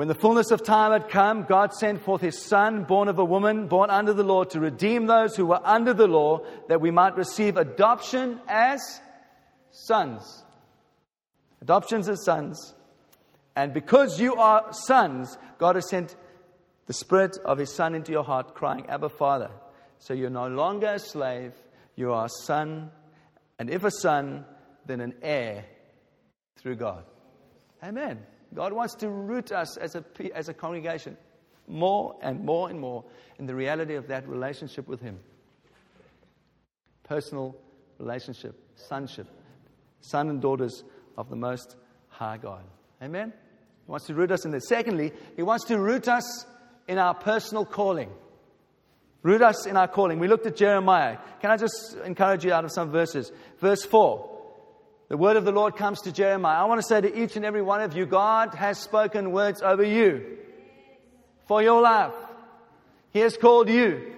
when 0.00 0.08
the 0.08 0.14
fullness 0.14 0.50
of 0.50 0.62
time 0.62 0.92
had 0.92 1.10
come, 1.10 1.42
God 1.42 1.74
sent 1.74 2.00
forth 2.00 2.22
his 2.22 2.40
Son, 2.40 2.84
born 2.84 3.08
of 3.08 3.18
a 3.18 3.24
woman, 3.24 3.66
born 3.66 3.90
under 3.90 4.14
the 4.14 4.22
law, 4.22 4.44
to 4.44 4.58
redeem 4.58 5.04
those 5.04 5.36
who 5.36 5.44
were 5.44 5.60
under 5.62 5.92
the 5.92 6.06
law, 6.06 6.40
that 6.68 6.80
we 6.80 6.90
might 6.90 7.18
receive 7.18 7.58
adoption 7.58 8.40
as 8.48 8.80
sons. 9.70 10.42
Adoptions 11.60 12.08
as 12.08 12.24
sons. 12.24 12.74
And 13.56 13.74
because 13.74 14.20
you 14.20 14.36
are 14.36 14.72
sons, 14.72 15.36
God 15.58 15.74
has 15.74 15.88
sent 15.88 16.16
the 16.86 16.92
Spirit 16.92 17.38
of 17.44 17.58
His 17.58 17.72
Son 17.72 17.94
into 17.94 18.12
your 18.12 18.24
heart, 18.24 18.54
crying, 18.54 18.86
Abba, 18.88 19.08
Father. 19.08 19.50
So 19.98 20.14
you're 20.14 20.30
no 20.30 20.48
longer 20.48 20.94
a 20.94 20.98
slave, 20.98 21.52
you 21.94 22.12
are 22.12 22.26
a 22.26 22.30
son. 22.46 22.90
And 23.58 23.68
if 23.68 23.84
a 23.84 23.90
son, 23.90 24.44
then 24.86 25.00
an 25.00 25.14
heir 25.22 25.66
through 26.56 26.76
God. 26.76 27.04
Amen. 27.82 28.20
God 28.54 28.72
wants 28.72 28.94
to 28.96 29.08
root 29.08 29.52
us 29.52 29.76
as 29.76 29.94
a, 29.94 30.04
as 30.34 30.48
a 30.48 30.54
congregation 30.54 31.16
more 31.68 32.16
and 32.22 32.44
more 32.44 32.68
and 32.68 32.80
more 32.80 33.04
in 33.38 33.46
the 33.46 33.54
reality 33.54 33.94
of 33.94 34.08
that 34.08 34.28
relationship 34.28 34.88
with 34.88 35.00
Him. 35.00 35.18
Personal 37.04 37.56
relationship, 37.98 38.58
sonship, 38.74 39.28
son 40.00 40.28
and 40.28 40.40
daughters 40.40 40.82
of 41.16 41.28
the 41.28 41.36
Most 41.36 41.76
High 42.08 42.38
God. 42.38 42.64
Amen? 43.02 43.32
He 43.86 43.90
wants 43.90 44.06
to 44.06 44.14
root 44.14 44.30
us 44.30 44.44
in 44.44 44.50
this. 44.50 44.68
Secondly, 44.68 45.12
He 45.36 45.42
wants 45.42 45.66
to 45.66 45.78
root 45.78 46.08
us 46.08 46.46
in 46.86 46.98
our 46.98 47.14
personal 47.14 47.64
calling. 47.64 48.10
Root 49.22 49.42
us 49.42 49.66
in 49.66 49.76
our 49.76 49.88
calling. 49.88 50.18
We 50.18 50.28
looked 50.28 50.46
at 50.46 50.56
Jeremiah. 50.56 51.18
Can 51.40 51.50
I 51.50 51.56
just 51.56 51.96
encourage 52.04 52.44
you 52.44 52.52
out 52.52 52.64
of 52.64 52.72
some 52.72 52.90
verses? 52.90 53.30
Verse 53.58 53.84
4 53.84 54.30
the 55.10 55.16
word 55.16 55.36
of 55.36 55.44
the 55.44 55.50
Lord 55.50 55.74
comes 55.74 56.02
to 56.02 56.12
Jeremiah. 56.12 56.62
I 56.62 56.66
want 56.66 56.80
to 56.80 56.86
say 56.86 57.00
to 57.00 57.20
each 57.20 57.34
and 57.34 57.44
every 57.44 57.62
one 57.62 57.80
of 57.80 57.96
you, 57.96 58.06
God 58.06 58.54
has 58.54 58.78
spoken 58.78 59.32
words 59.32 59.60
over 59.60 59.82
you 59.82 60.38
for 61.48 61.60
your 61.60 61.82
life. 61.82 62.14
He 63.12 63.18
has 63.18 63.36
called 63.36 63.68
you. 63.68 64.14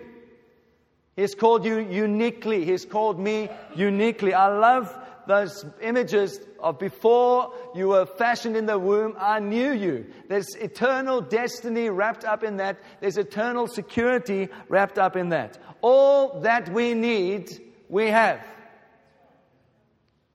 He 1.17 1.23
has 1.23 1.35
called 1.35 1.65
you 1.65 1.79
uniquely. 1.79 2.67
He 2.67 2.73
has 2.73 2.85
called 2.85 3.19
me 3.19 3.49
uniquely. 3.75 4.35
I 4.35 4.49
love 4.49 4.95
those 5.27 5.65
images 5.81 6.41
of 6.59 6.79
before 6.79 7.53
you 7.75 7.89
were 7.89 8.07
fashioned 8.07 8.57
in 8.57 8.67
the 8.67 8.79
womb, 8.79 9.17
I 9.19 9.41
knew 9.41 9.73
you. 9.73 10.07
There's 10.29 10.55
eternal 10.55 11.21
destiny 11.21 11.89
wrapped 11.91 12.25
up 12.25 12.43
in 12.43 12.57
that. 12.57 12.79
There's 13.01 13.17
eternal 13.17 13.67
security 13.67 14.49
wrapped 14.69 14.99
up 14.99 15.17
in 15.17 15.31
that. 15.31 15.59
All 15.81 16.41
that 16.41 16.73
we 16.73 16.95
need, 16.95 17.51
we 17.89 18.09
have. 18.09 18.41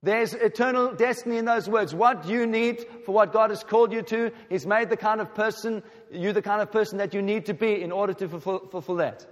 There's 0.04 0.34
eternal 0.34 0.94
destiny 0.94 1.38
in 1.38 1.46
those 1.46 1.68
words. 1.68 1.94
What 1.94 2.28
you 2.28 2.46
need 2.46 2.86
for 3.06 3.14
what 3.14 3.34
God 3.34 3.50
has 3.50 3.64
called 3.64 3.92
you 3.92 4.04
to, 4.04 4.32
He's 4.50 4.66
made 4.66 4.90
the 4.90 4.98
kind 4.98 5.20
of 5.20 5.34
person, 5.34 5.84
you 6.12 6.34
the 6.34 6.42
kind 6.42 6.62
of 6.62 6.72
person 6.72 7.00
that 7.00 7.14
you 7.14 7.22
need 7.22 7.48
to 7.48 7.54
be 7.54 7.82
in 7.82 7.92
order 7.92 8.14
to 8.14 8.30
fulfill, 8.30 8.60
fulfill 8.70 8.96
that. 8.96 9.26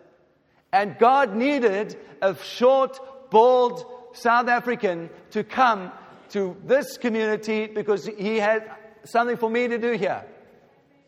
And 0.73 0.97
God 0.97 1.35
needed 1.35 1.97
a 2.21 2.35
short, 2.35 2.99
bald 3.29 3.85
South 4.15 4.47
African 4.47 5.09
to 5.31 5.43
come 5.43 5.91
to 6.29 6.55
this 6.65 6.97
community 6.97 7.67
because 7.67 8.05
He 8.05 8.37
had 8.37 8.71
something 9.03 9.37
for 9.37 9.49
me 9.49 9.67
to 9.67 9.77
do 9.77 9.91
here. 9.93 10.23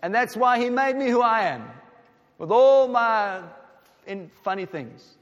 And 0.02 0.14
that's 0.14 0.38
why 0.38 0.60
He 0.60 0.70
made 0.70 0.96
me 0.96 1.10
who 1.10 1.22
I 1.22 1.44
am, 1.44 1.68
with 2.38 2.52
all 2.52 2.88
my 2.88 3.42
in 4.06 4.30
funny 4.44 4.66
things. 4.66 5.16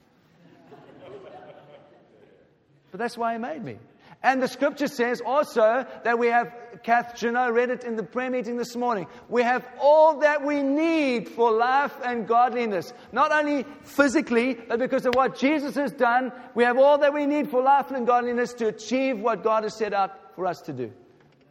But 2.91 2.99
that's 2.99 3.17
why 3.17 3.33
He 3.33 3.39
made 3.39 3.63
me. 3.63 3.77
And 4.25 4.41
the 4.41 4.47
scripture 4.47 4.87
says 4.87 5.21
also 5.23 5.85
that 6.03 6.17
we 6.17 6.25
have, 6.29 6.51
Kath 6.81 7.15
Juno 7.15 7.51
read 7.51 7.69
it 7.69 7.83
in 7.83 7.95
the 7.95 8.01
prayer 8.01 8.31
meeting 8.31 8.57
this 8.57 8.75
morning. 8.75 9.05
We 9.29 9.43
have 9.43 9.63
all 9.79 10.21
that 10.21 10.43
we 10.43 10.63
need 10.63 11.29
for 11.29 11.51
life 11.51 11.93
and 12.03 12.27
godliness. 12.27 12.91
Not 13.11 13.31
only 13.31 13.67
physically, 13.83 14.55
but 14.55 14.79
because 14.79 15.05
of 15.05 15.13
what 15.13 15.37
Jesus 15.37 15.75
has 15.75 15.91
done, 15.91 16.31
we 16.55 16.63
have 16.63 16.79
all 16.79 16.97
that 16.97 17.13
we 17.13 17.27
need 17.27 17.51
for 17.51 17.61
life 17.61 17.91
and 17.91 18.07
godliness 18.07 18.53
to 18.53 18.65
achieve 18.69 19.19
what 19.19 19.43
God 19.43 19.61
has 19.61 19.77
set 19.77 19.93
out 19.93 20.33
for 20.35 20.47
us 20.47 20.59
to 20.61 20.73
do. 20.73 20.91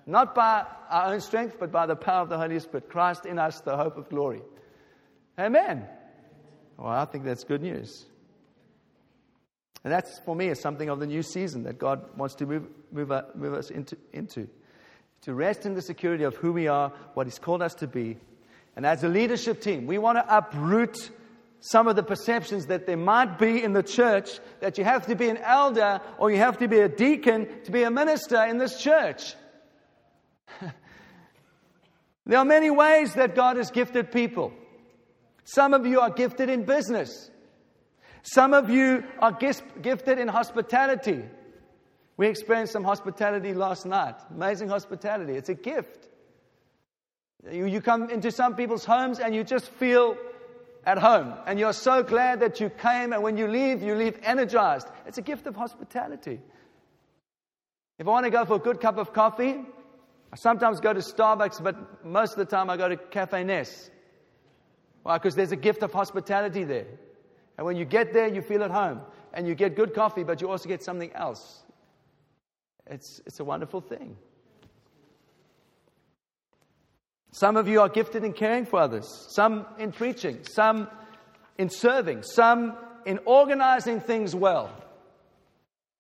Not 0.05 0.35
by 0.35 0.67
our 0.91 1.15
own 1.15 1.21
strength, 1.21 1.59
but 1.61 1.71
by 1.71 1.87
the 1.87 1.95
power 1.95 2.23
of 2.23 2.29
the 2.29 2.39
Holy 2.39 2.59
Spirit. 2.59 2.89
Christ 2.89 3.25
in 3.25 3.39
us, 3.39 3.61
the 3.61 3.77
hope 3.77 3.99
of 3.99 4.09
glory. 4.09 4.43
Amen. 5.39 5.87
Well, 6.77 6.89
I 6.89 7.05
think 7.05 7.23
that's 7.23 7.45
good 7.45 7.63
news. 7.63 8.05
And 9.85 9.93
that's, 9.93 10.19
for 10.21 10.35
me, 10.35 10.49
is 10.49 10.61
something 10.61 10.89
of 10.89 10.99
the 10.99 11.07
new 11.07 11.23
season 11.23 11.63
that 11.65 11.79
God 11.79 12.17
wants 12.17 12.35
to 12.37 12.47
move, 12.47 12.67
move, 12.91 13.13
uh, 13.13 13.25
move 13.35 13.53
us 13.53 13.71
into, 13.71 13.99
into. 14.15 14.49
To 15.23 15.35
rest 15.35 15.67
in 15.67 15.75
the 15.75 15.83
security 15.83 16.25
of 16.25 16.35
who 16.37 16.53
we 16.53 16.69
are, 16.69 16.91
what 17.13 17.27
He's 17.27 17.39
called 17.39 17.61
us 17.61 17.75
to 17.77 17.87
be. 17.87 18.17
And 18.77 18.87
as 18.87 19.05
a 19.05 19.09
leadership 19.09 19.61
team, 19.61 19.87
we 19.87 19.99
want 19.99 20.19
to 20.19 20.37
uproot 20.37 21.11
some 21.61 21.87
of 21.87 21.97
the 21.97 22.03
perceptions 22.03 22.67
that 22.67 22.87
there 22.87 22.97
might 22.97 23.39
be 23.39 23.63
in 23.63 23.73
the 23.73 23.83
church 23.83 24.39
that 24.61 24.77
you 24.77 24.85
have 24.85 25.07
to 25.07 25.15
be 25.15 25.29
an 25.29 25.39
elder 25.39 26.01
or 26.19 26.31
you 26.31 26.37
have 26.39 26.59
to 26.59 26.69
be 26.69 26.81
a 26.81 26.89
deacon 26.89 27.49
to 27.65 27.71
be 27.71 27.83
a 27.85 27.91
minister 27.91 28.43
in 28.45 28.59
this 28.59 28.79
church. 28.79 29.35
there 32.27 32.39
are 32.39 32.45
many 32.45 32.71
ways 32.71 33.15
that 33.15 33.35
God 33.35 33.57
has 33.57 33.71
gifted 33.71 34.13
people. 34.13 34.53
Some 35.45 35.73
of 35.73 35.87
you 35.87 36.01
are 36.01 36.11
gifted 36.11 36.51
in 36.51 36.65
business. 36.65 37.31
Some 38.25 38.55
of 38.55 38.71
you 38.71 39.05
are 39.19 39.33
gifted 39.33 40.19
in 40.19 40.29
hospitality. 40.29 41.23
We 42.17 42.27
experienced 42.27 42.73
some 42.73 42.83
hospitality 42.83 43.53
last 43.53 43.85
night. 43.85 44.15
Amazing 44.31 44.69
hospitality. 44.69 45.35
It's 45.35 45.51
a 45.51 45.55
gift. 45.55 46.09
You, 47.53 47.67
you 47.67 47.83
come 47.83 48.09
into 48.09 48.31
some 48.31 48.57
people's 48.57 48.87
homes 48.87 49.19
and 49.19 49.35
you 49.35 49.45
just 49.45 49.69
feel 49.69 50.17
at 50.87 50.97
home. 50.99 51.35
And 51.47 51.59
you're 51.59 51.75
so 51.75 52.03
glad 52.03 52.41
that 52.41 52.61
you 52.61 52.71
came, 52.71 53.13
and 53.13 53.23
when 53.23 53.37
you 53.37 53.47
leave, 53.47 53.83
you 53.83 53.95
leave 53.95 54.19
energized. 54.23 54.89
It's 55.07 55.19
a 55.19 55.23
gift 55.23 55.47
of 55.47 55.55
hospitality. 55.55 56.41
If 57.99 58.07
I 58.07 58.11
want 58.11 58.25
to 58.25 58.31
go 58.31 58.47
for 58.47 58.57
a 58.57 58.59
good 58.59 58.81
cup 58.81 58.97
of 58.97 59.13
coffee, 59.13 59.61
I 60.33 60.37
sometimes 60.37 60.81
go 60.81 60.95
to 60.95 61.01
Starbucks, 61.01 61.63
but 61.63 62.05
most 62.05 62.33
of 62.33 62.39
the 62.39 62.47
time 62.47 62.71
I 62.71 62.79
go 62.79 62.89
to 62.89 62.97
Cafe 62.97 63.45
Ness. 63.45 63.91
Why? 65.03 65.19
Because 65.19 65.35
there's 65.35 65.53
a 65.53 65.57
gift 65.57 65.83
of 65.83 65.93
hospitality 65.93 66.65
there. 66.65 66.87
And 67.57 67.67
when 67.67 67.77
you 67.77 67.85
get 67.85 68.13
there, 68.13 68.29
you 68.29 68.43
feel 68.43 68.63
at 68.63 68.71
home. 68.71 69.01
And 69.33 69.47
you 69.47 69.55
get 69.55 69.75
good 69.75 69.95
coffee, 69.95 70.25
but 70.25 70.41
you 70.41 70.51
also 70.51 70.69
get 70.69 70.83
something 70.83 71.13
else. 71.13 71.63
It's, 72.87 73.21
it's 73.27 73.41
a 73.41 73.45
wonderful 73.45 73.81
thing. 73.81 74.17
Some 77.33 77.57
of 77.57 77.67
you 77.67 77.81
are 77.81 77.89
gifted 77.89 78.23
in 78.23 78.33
caring 78.33 78.65
for 78.65 78.79
others, 78.79 79.09
some 79.31 79.67
in 79.77 79.91
preaching, 79.91 80.45
some 80.45 80.87
in 81.59 81.69
serving, 81.69 82.23
some 82.23 82.77
in 83.05 83.19
organizing 83.25 84.01
things 84.01 84.37
well. 84.37 84.71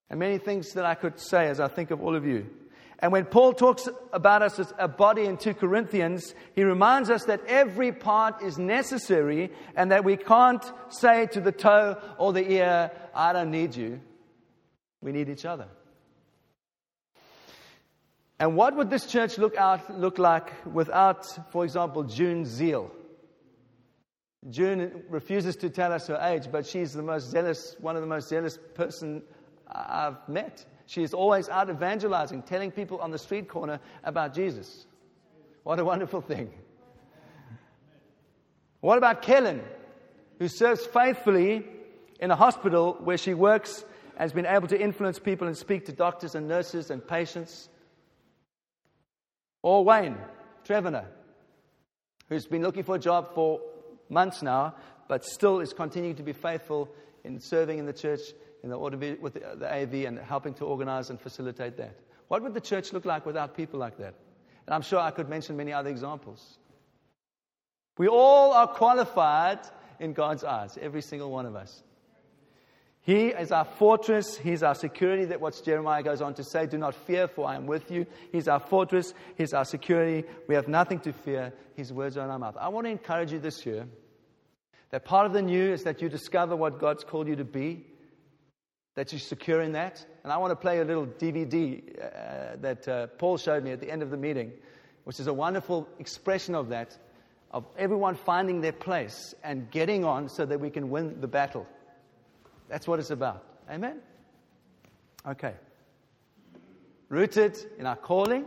And 0.08 0.20
many 0.20 0.38
things 0.38 0.74
that 0.74 0.84
I 0.84 0.94
could 0.94 1.18
say 1.18 1.48
as 1.48 1.58
I 1.58 1.66
think 1.66 1.90
of 1.90 2.00
all 2.00 2.14
of 2.14 2.24
you. 2.24 2.46
And 3.00 3.12
when 3.12 3.24
Paul 3.24 3.52
talks 3.52 3.88
about 4.12 4.42
us 4.42 4.58
as 4.58 4.72
a 4.78 4.88
body 4.88 5.24
in 5.24 5.36
2 5.36 5.54
Corinthians, 5.54 6.34
he 6.54 6.62
reminds 6.62 7.10
us 7.10 7.24
that 7.24 7.44
every 7.46 7.92
part 7.92 8.42
is 8.42 8.56
necessary 8.58 9.50
and 9.74 9.90
that 9.90 10.04
we 10.04 10.16
can't 10.16 10.64
say 10.88 11.26
to 11.26 11.40
the 11.40 11.52
toe 11.52 12.00
or 12.18 12.32
the 12.32 12.50
ear, 12.52 12.90
I 13.14 13.32
don't 13.32 13.50
need 13.50 13.74
you. 13.74 14.00
We 15.00 15.12
need 15.12 15.28
each 15.28 15.44
other. 15.44 15.68
And 18.38 18.56
what 18.56 18.76
would 18.76 18.90
this 18.90 19.06
church 19.06 19.38
look, 19.38 19.56
out, 19.56 19.98
look 19.98 20.18
like 20.18 20.52
without, 20.66 21.26
for 21.52 21.64
example, 21.64 22.04
June's 22.04 22.48
zeal? 22.48 22.90
June 24.50 25.04
refuses 25.08 25.56
to 25.56 25.70
tell 25.70 25.92
us 25.92 26.06
her 26.08 26.18
age, 26.20 26.50
but 26.50 26.66
she's 26.66 26.92
the 26.92 27.02
most 27.02 27.30
zealous, 27.30 27.76
one 27.80 27.96
of 27.96 28.02
the 28.02 28.08
most 28.08 28.28
zealous 28.28 28.58
person 28.74 29.22
I've 29.68 30.28
met. 30.28 30.64
She 30.86 31.02
is 31.02 31.14
always 31.14 31.48
out 31.48 31.70
evangelizing, 31.70 32.42
telling 32.42 32.70
people 32.70 32.98
on 32.98 33.10
the 33.10 33.18
street 33.18 33.48
corner 33.48 33.80
about 34.02 34.34
Jesus. 34.34 34.86
What 35.62 35.78
a 35.78 35.84
wonderful 35.84 36.20
thing. 36.20 36.52
What 38.80 38.98
about 38.98 39.22
Kellen, 39.22 39.62
who 40.38 40.48
serves 40.48 40.84
faithfully 40.84 41.64
in 42.20 42.30
a 42.30 42.36
hospital 42.36 42.98
where 43.02 43.16
she 43.16 43.32
works 43.32 43.84
has 44.16 44.32
been 44.32 44.46
able 44.46 44.68
to 44.68 44.80
influence 44.80 45.18
people 45.18 45.48
and 45.48 45.56
speak 45.56 45.86
to 45.86 45.92
doctors 45.92 46.34
and 46.34 46.46
nurses 46.46 46.90
and 46.90 47.06
patients? 47.06 47.70
Or 49.62 49.84
Wayne 49.84 50.18
Trevener, 50.66 51.06
who's 52.28 52.46
been 52.46 52.62
looking 52.62 52.84
for 52.84 52.96
a 52.96 52.98
job 52.98 53.34
for 53.34 53.60
months 54.10 54.42
now, 54.42 54.74
but 55.08 55.24
still 55.24 55.60
is 55.60 55.72
continuing 55.72 56.16
to 56.16 56.22
be 56.22 56.34
faithful 56.34 56.90
in 57.24 57.40
serving 57.40 57.78
in 57.78 57.86
the 57.86 57.92
church 57.92 58.20
in 58.64 58.70
the 58.70 58.80
audio, 58.80 59.16
with 59.20 59.34
the, 59.34 59.40
the 59.56 59.72
AV 59.72 60.06
and 60.06 60.18
helping 60.18 60.54
to 60.54 60.64
organize 60.64 61.10
and 61.10 61.20
facilitate 61.20 61.76
that. 61.76 61.94
What 62.28 62.42
would 62.42 62.54
the 62.54 62.60
church 62.60 62.94
look 62.94 63.04
like 63.04 63.26
without 63.26 63.54
people 63.54 63.78
like 63.78 63.98
that? 63.98 64.14
And 64.66 64.74
I'm 64.74 64.80
sure 64.80 64.98
I 64.98 65.10
could 65.10 65.28
mention 65.28 65.56
many 65.56 65.72
other 65.72 65.90
examples. 65.90 66.58
We 67.98 68.08
all 68.08 68.52
are 68.52 68.66
qualified 68.66 69.60
in 70.00 70.14
God's 70.14 70.42
eyes, 70.42 70.78
every 70.80 71.02
single 71.02 71.30
one 71.30 71.44
of 71.44 71.54
us. 71.54 71.82
He 73.02 73.26
is 73.26 73.52
our 73.52 73.66
fortress. 73.66 74.38
He's 74.38 74.62
our 74.62 74.74
security. 74.74 75.26
That 75.26 75.42
what 75.42 75.60
Jeremiah 75.62 76.02
goes 76.02 76.22
on 76.22 76.32
to 76.34 76.42
say, 76.42 76.66
do 76.66 76.78
not 76.78 76.94
fear, 76.94 77.28
for 77.28 77.46
I 77.46 77.56
am 77.56 77.66
with 77.66 77.90
you. 77.90 78.06
He's 78.32 78.48
our 78.48 78.60
fortress. 78.60 79.12
He's 79.36 79.52
our 79.52 79.66
security. 79.66 80.26
We 80.48 80.54
have 80.54 80.68
nothing 80.68 81.00
to 81.00 81.12
fear. 81.12 81.52
His 81.76 81.92
words 81.92 82.16
are 82.16 82.24
in 82.24 82.30
our 82.30 82.38
mouth. 82.38 82.56
I 82.58 82.70
want 82.70 82.86
to 82.86 82.90
encourage 82.90 83.30
you 83.30 83.38
this 83.38 83.66
year 83.66 83.86
that 84.90 85.04
part 85.04 85.26
of 85.26 85.34
the 85.34 85.42
new 85.42 85.70
is 85.70 85.82
that 85.82 86.00
you 86.00 86.08
discover 86.08 86.56
what 86.56 86.78
God's 86.78 87.04
called 87.04 87.28
you 87.28 87.36
to 87.36 87.44
be, 87.44 87.84
that 88.94 89.12
you're 89.12 89.18
secure 89.18 89.62
in 89.62 89.72
that. 89.72 90.04
And 90.22 90.32
I 90.32 90.36
want 90.36 90.52
to 90.52 90.56
play 90.56 90.80
a 90.80 90.84
little 90.84 91.06
DVD 91.06 91.82
uh, 91.98 92.56
that 92.60 92.88
uh, 92.88 93.06
Paul 93.18 93.36
showed 93.38 93.64
me 93.64 93.72
at 93.72 93.80
the 93.80 93.90
end 93.90 94.02
of 94.02 94.10
the 94.10 94.16
meeting, 94.16 94.52
which 95.04 95.20
is 95.20 95.26
a 95.26 95.32
wonderful 95.32 95.88
expression 95.98 96.54
of 96.54 96.68
that, 96.68 96.96
of 97.50 97.66
everyone 97.76 98.14
finding 98.14 98.60
their 98.60 98.72
place 98.72 99.34
and 99.42 99.70
getting 99.70 100.04
on 100.04 100.28
so 100.28 100.46
that 100.46 100.60
we 100.60 100.70
can 100.70 100.90
win 100.90 101.20
the 101.20 101.28
battle. 101.28 101.66
That's 102.68 102.86
what 102.86 102.98
it's 102.98 103.10
about. 103.10 103.44
Amen? 103.70 104.00
Okay. 105.26 105.54
Rooted 107.08 107.58
in 107.78 107.86
our 107.86 107.96
calling 107.96 108.46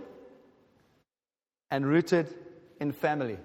and 1.72 1.86
rooted 1.86 2.34
in 2.80 2.92
family. 2.92 3.38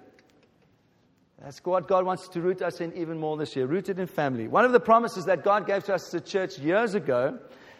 That's 1.42 1.58
what 1.64 1.88
God 1.88 2.06
wants 2.06 2.28
to 2.28 2.40
root 2.40 2.62
us 2.62 2.80
in 2.80 2.96
even 2.96 3.18
more 3.18 3.36
this 3.36 3.56
year, 3.56 3.66
rooted 3.66 3.98
in 3.98 4.06
family. 4.06 4.46
One 4.46 4.64
of 4.64 4.70
the 4.70 4.78
promises 4.78 5.24
that 5.24 5.42
God 5.42 5.66
gave 5.66 5.82
to 5.84 5.94
us 5.94 6.06
as 6.06 6.14
a 6.14 6.20
church 6.20 6.56
years 6.58 6.94
ago 6.94 7.36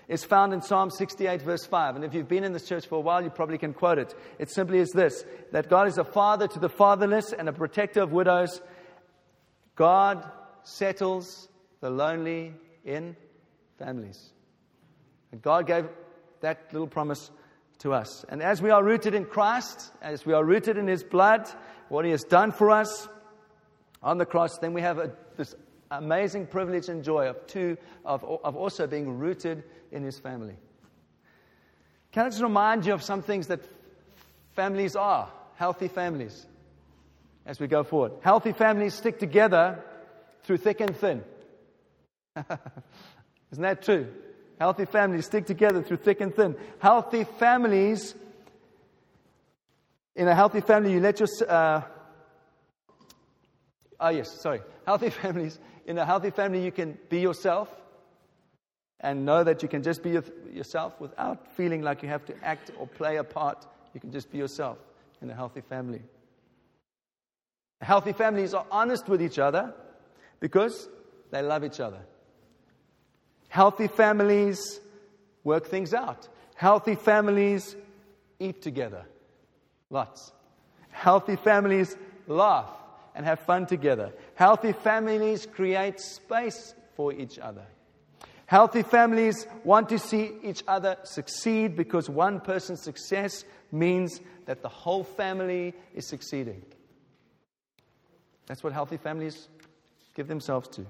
is 0.09 0.25
found 0.25 0.53
in 0.53 0.61
Psalm 0.61 0.91
68, 0.91 1.43
verse 1.43 1.65
5. 1.65 1.95
And 1.95 2.05
if 2.05 2.13
you've 2.13 2.29
been 2.29 2.43
in 2.43 2.53
this 2.53 2.67
church 2.67 2.89
for 2.89 2.97
a 2.97 3.01
while, 3.01 3.23
you 3.23 3.31
probably 3.31 3.59
can 3.59 3.73
quote 3.73 3.99
it. 3.99 4.17
It 4.41 4.51
simply 4.51 4.79
is 4.79 4.91
this 4.91 5.25
that 5.53 5.71
God 5.71 5.87
is 5.87 5.97
a 5.97 6.03
father 6.05 6.49
to 6.49 6.59
the 6.59 6.69
fatherless 6.69 7.33
and 7.33 7.49
a 7.49 7.53
protector 7.53 8.03
of 8.03 8.11
widows. 8.11 8.61
God 9.77 10.29
settles 10.65 11.49
the 11.81 11.89
lonely 11.89 12.55
in 12.85 13.17
families. 13.79 14.33
And 15.31 15.41
God 15.41 15.69
gave 15.69 15.89
that 16.41 16.73
little 16.73 16.89
promise 16.89 17.31
to 17.79 17.93
us. 17.93 18.25
And 18.29 18.43
as 18.43 18.61
we 18.61 18.71
are 18.71 18.83
rooted 18.83 19.15
in 19.15 19.25
Christ, 19.25 19.93
as 20.03 20.27
we 20.27 20.33
are 20.33 20.45
rooted 20.45 20.77
in 20.79 20.89
His 20.89 21.05
blood, 21.05 21.49
what 21.89 22.05
He 22.05 22.11
has 22.11 22.25
done 22.25 22.51
for 22.51 22.69
us 22.71 23.09
on 24.03 24.19
the 24.19 24.27
cross, 24.27 24.59
then 24.59 24.73
we 24.73 24.81
have 24.81 24.99
a, 24.99 25.13
this 25.37 25.55
amazing 25.91 26.47
privilege 26.47 26.89
and 26.89 27.05
joy 27.05 27.29
of, 27.29 27.47
two, 27.47 27.77
of, 28.05 28.25
of 28.25 28.57
also 28.57 28.87
being 28.87 29.19
rooted 29.19 29.63
in 29.91 30.03
His 30.03 30.19
family. 30.19 30.57
Can 32.11 32.27
I 32.27 32.29
just 32.31 32.43
remind 32.43 32.85
you 32.85 32.93
of 32.93 33.03
some 33.03 33.23
things 33.23 33.47
that 33.47 33.61
families 34.55 34.97
are, 34.97 35.31
healthy 35.57 35.89
families, 35.89 36.47
as 37.47 37.61
we 37.61 37.67
go 37.67 37.85
forward? 37.85 38.13
Healthy 38.23 38.53
families 38.53 38.95
stick 38.95 39.19
together 39.19 39.83
through 40.43 40.59
thick 40.59 40.81
and 40.81 40.97
thin. 40.97 41.23
Isn't 43.53 43.63
that 43.63 43.83
true? 43.83 44.09
Healthy 44.59 44.87
families 44.87 45.27
stick 45.27 45.47
together 45.47 45.83
through 45.83 45.99
thick 45.99 46.21
and 46.21 46.35
thin. 46.35 46.57
Healthy 46.79 47.25
families, 47.25 48.15
in 50.15 50.29
a 50.29 50.35
healthy 50.35 50.61
family, 50.61 50.93
you 50.93 51.01
let 51.01 51.21
your. 51.21 51.29
Uh, 51.49 51.83
oh, 54.03 54.09
yes, 54.11 54.31
sorry. 54.31 54.61
Healthy 54.85 55.11
families, 55.23 55.59
in 55.87 55.97
a 55.99 56.05
healthy 56.05 56.31
family, 56.31 56.65
you 56.65 56.73
can 56.73 56.99
be 57.09 57.21
yourself 57.21 57.69
and 59.01 59.25
know 59.25 59.43
that 59.43 59.63
you 59.63 59.69
can 59.69 59.83
just 59.83 60.03
be 60.03 60.19
yourself 60.53 61.01
without 61.01 61.51
feeling 61.57 61.83
like 61.83 62.03
you 62.03 62.09
have 62.09 62.25
to 62.27 62.45
act 62.45 62.71
or 62.79 62.87
play 62.87 63.17
a 63.17 63.25
part. 63.25 63.67
You 63.95 64.01
can 64.01 64.13
just 64.13 64.31
be 64.31 64.39
yourself 64.39 64.79
in 65.21 65.31
a 65.31 65.35
healthy 65.35 65.61
family. 65.61 66.03
Healthy 67.81 68.13
families 68.13 68.55
are 68.55 68.67
honest 68.71 69.09
with 69.09 69.21
each 69.21 69.41
other 69.41 69.75
because 70.39 70.89
they 71.33 71.43
love 71.43 71.65
each 71.65 71.81
other. 71.81 72.01
Healthy 73.49 73.89
families 73.89 74.81
work 75.43 75.67
things 75.67 75.93
out. 75.93 76.29
Healthy 76.55 76.95
families 76.95 77.75
eat 78.39 78.63
together. 78.63 79.05
Lots. 79.91 80.33
Healthy 80.91 81.37
families 81.37 81.97
laugh 82.29 82.71
and 83.15 83.27
have 83.27 83.41
fun 83.41 83.67
together. 83.67 84.13
Healthy 84.35 84.73
families 84.73 85.47
create 85.47 86.01
space 86.01 86.75
for 86.97 87.13
each 87.13 87.39
other. 87.39 87.67
Healthy 88.47 88.83
families 88.83 89.47
want 89.65 89.89
to 89.89 89.99
see 89.99 90.33
each 90.43 90.63
other 90.69 90.97
succeed 91.05 91.75
because 91.77 92.11
one 92.11 92.41
person's 92.41 92.83
success 92.83 93.45
means 93.71 94.21
that 94.45 94.63
the 94.63 94.69
whole 94.69 95.05
family 95.05 95.73
is 95.95 96.07
succeeding. 96.07 96.63
That's 98.47 98.63
what 98.63 98.73
healthy 98.73 98.99
families 98.99 99.49
give 100.15 100.29
themselves 100.29 100.69
to. 100.71 100.85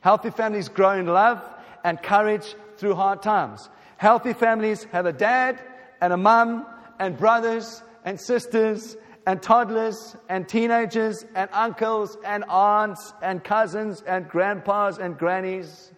Healthy 0.00 0.30
families 0.30 0.68
grow 0.68 0.92
in 0.92 1.06
love 1.06 1.40
and 1.84 2.02
courage 2.02 2.54
through 2.76 2.94
hard 2.94 3.22
times. 3.22 3.68
Healthy 3.96 4.32
families 4.32 4.84
have 4.90 5.06
a 5.06 5.12
dad 5.12 5.60
and 6.00 6.12
a 6.12 6.16
mum 6.16 6.66
and 6.98 7.16
brothers 7.16 7.82
and 8.04 8.20
sisters 8.20 8.96
and 9.28 9.42
toddlers 9.42 10.16
and 10.30 10.48
teenagers 10.48 11.26
and 11.34 11.50
uncles 11.52 12.16
and 12.24 12.42
aunts 12.48 13.12
and 13.20 13.44
cousins 13.44 14.02
and 14.06 14.26
grandpas 14.26 14.96
and 14.96 15.18
grannies. 15.18 15.92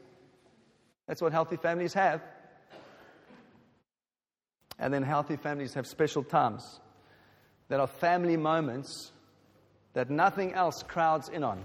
That's 1.06 1.22
what 1.22 1.30
healthy 1.30 1.56
families 1.56 1.94
have. 1.94 2.22
And 4.80 4.92
then 4.92 5.04
healthy 5.04 5.36
families 5.36 5.74
have 5.74 5.86
special 5.86 6.24
times 6.24 6.80
that 7.68 7.78
are 7.78 7.86
family 7.86 8.36
moments 8.36 9.12
that 9.92 10.10
nothing 10.10 10.52
else 10.54 10.82
crowds 10.82 11.28
in 11.28 11.44
on. 11.44 11.64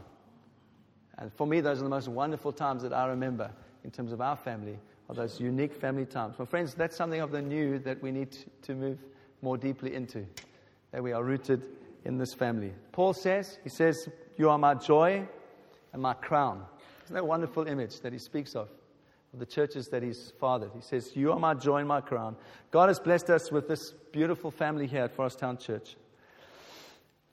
And 1.17 1.33
for 1.33 1.47
me, 1.47 1.61
those 1.61 1.79
are 1.79 1.83
the 1.83 1.89
most 1.89 2.09
wonderful 2.09 2.51
times 2.51 2.83
that 2.83 2.93
I 2.93 3.07
remember 3.07 3.49
in 3.83 3.89
terms 3.89 4.11
of 4.11 4.21
our 4.21 4.35
family 4.35 4.77
are 5.09 5.15
those 5.15 5.39
unique 5.39 5.73
family 5.73 6.05
times. 6.05 6.37
My 6.37 6.45
friends, 6.45 6.75
that's 6.75 6.95
something 6.95 7.21
of 7.21 7.31
the 7.31 7.41
new 7.41 7.79
that 7.79 8.03
we 8.03 8.11
need 8.11 8.37
to 8.61 8.75
move 8.75 8.99
more 9.41 9.57
deeply 9.57 9.95
into, 9.95 10.27
that 10.95 11.03
we 11.03 11.11
are 11.11 11.21
rooted 11.21 11.61
in 12.05 12.17
this 12.17 12.33
family. 12.33 12.71
Paul 12.93 13.13
says, 13.13 13.59
he 13.65 13.69
says, 13.69 14.07
You 14.37 14.49
are 14.49 14.57
my 14.57 14.75
joy 14.75 15.27
and 15.91 16.01
my 16.01 16.13
crown. 16.13 16.63
Isn't 17.03 17.15
that 17.15 17.23
a 17.23 17.25
wonderful 17.25 17.67
image 17.67 17.99
that 17.99 18.13
he 18.13 18.17
speaks 18.17 18.55
of? 18.55 18.69
Of 19.33 19.39
the 19.39 19.45
churches 19.45 19.89
that 19.89 20.03
he's 20.03 20.31
fathered. 20.39 20.71
He 20.73 20.79
says, 20.79 21.11
You 21.13 21.33
are 21.33 21.39
my 21.39 21.53
joy 21.53 21.79
and 21.79 21.87
my 21.89 21.99
crown. 21.99 22.37
God 22.71 22.87
has 22.87 22.97
blessed 23.01 23.29
us 23.29 23.51
with 23.51 23.67
this 23.67 23.91
beautiful 24.13 24.51
family 24.51 24.87
here 24.87 25.03
at 25.03 25.13
Forest 25.13 25.39
Town 25.39 25.57
Church. 25.57 25.97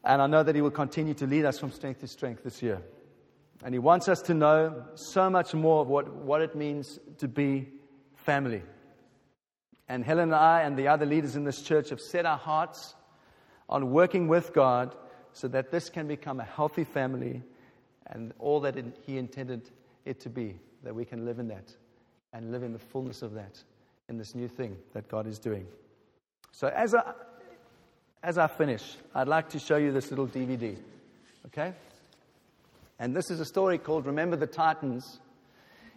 And 0.03 0.21
I 0.21 0.27
know 0.27 0.43
that 0.43 0.57
he 0.57 0.61
will 0.61 0.73
continue 0.73 1.15
to 1.15 1.27
lead 1.29 1.45
us 1.45 1.61
from 1.61 1.71
strength 1.71 2.01
to 2.01 2.09
strength 2.09 2.43
this 2.43 2.65
year. 2.65 2.83
And 3.63 3.73
He 3.73 3.79
wants 3.79 4.09
us 4.09 4.23
to 4.23 4.35
know 4.35 4.87
so 4.97 5.31
much 5.31 5.55
more 5.55 5.83
of 5.83 5.87
what, 5.87 6.13
what 6.13 6.43
it 6.43 6.57
means 6.57 6.99
to 7.19 7.29
be 7.29 7.69
family. 8.17 8.63
And 9.89 10.05
Helen 10.05 10.31
and 10.31 10.35
I 10.35 10.63
and 10.63 10.77
the 10.77 10.89
other 10.89 11.07
leaders 11.07 11.37
in 11.37 11.45
this 11.45 11.63
church 11.63 11.91
have 11.91 12.01
set 12.01 12.27
our 12.27 12.39
hearts 12.39 12.97
on 13.73 13.91
working 13.91 14.29
with 14.29 14.53
God 14.53 14.95
so 15.33 15.49
that 15.49 15.71
this 15.71 15.89
can 15.89 16.07
become 16.07 16.41
a 16.41 16.45
healthy 16.45 16.85
family 16.85 17.43
and 18.07 18.35
all 18.39 18.61
that 18.61 18.77
it, 18.77 18.85
He 19.07 19.17
intended 19.17 19.71
it 20.05 20.21
to 20.21 20.29
be, 20.29 20.57
that 20.85 20.95
we 20.95 21.07
can 21.07 21.25
live 21.25 21.39
in 21.39 21.49
that 21.49 21.75
and 22.35 22.53
live 22.53 22.63
in 22.63 22.75
the 22.75 22.79
fullness 22.79 23.23
of 23.23 23.33
that 23.33 23.63
in 24.11 24.19
this 24.19 24.35
new 24.35 24.47
thing 24.47 24.77
that 24.93 25.09
God 25.09 25.27
is 25.27 25.39
doing. 25.39 25.67
So, 26.53 26.69
as 26.69 26.95
I, 26.95 27.15
as 28.23 28.37
I 28.37 28.47
finish, 28.47 28.83
I'd 29.15 29.27
like 29.27 29.49
to 29.51 29.59
show 29.59 29.77
you 29.77 29.91
this 29.91 30.11
little 30.11 30.29
DVD. 30.29 30.77
Okay? 31.47 31.73
And 32.99 33.17
this 33.17 33.31
is 33.31 33.41
a 33.41 33.45
story 33.47 33.79
called 33.79 34.05
Remember 34.05 34.37
the 34.37 34.47
Titans. 34.47 35.19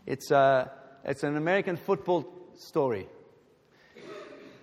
It's, 0.05 0.31
a, 0.31 0.37
uh, 0.37 0.67
it's 1.03 1.23
an 1.23 1.35
American 1.35 1.75
football 1.75 2.25
story. 2.57 3.07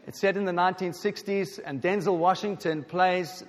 It's 0.05 0.19
set 0.19 0.37
in 0.37 0.45
the 0.45 0.53
1960s, 0.53 1.61
and 1.65 1.81
Denzel 1.81 2.19
Washington 2.19 2.83
plays 2.83 3.45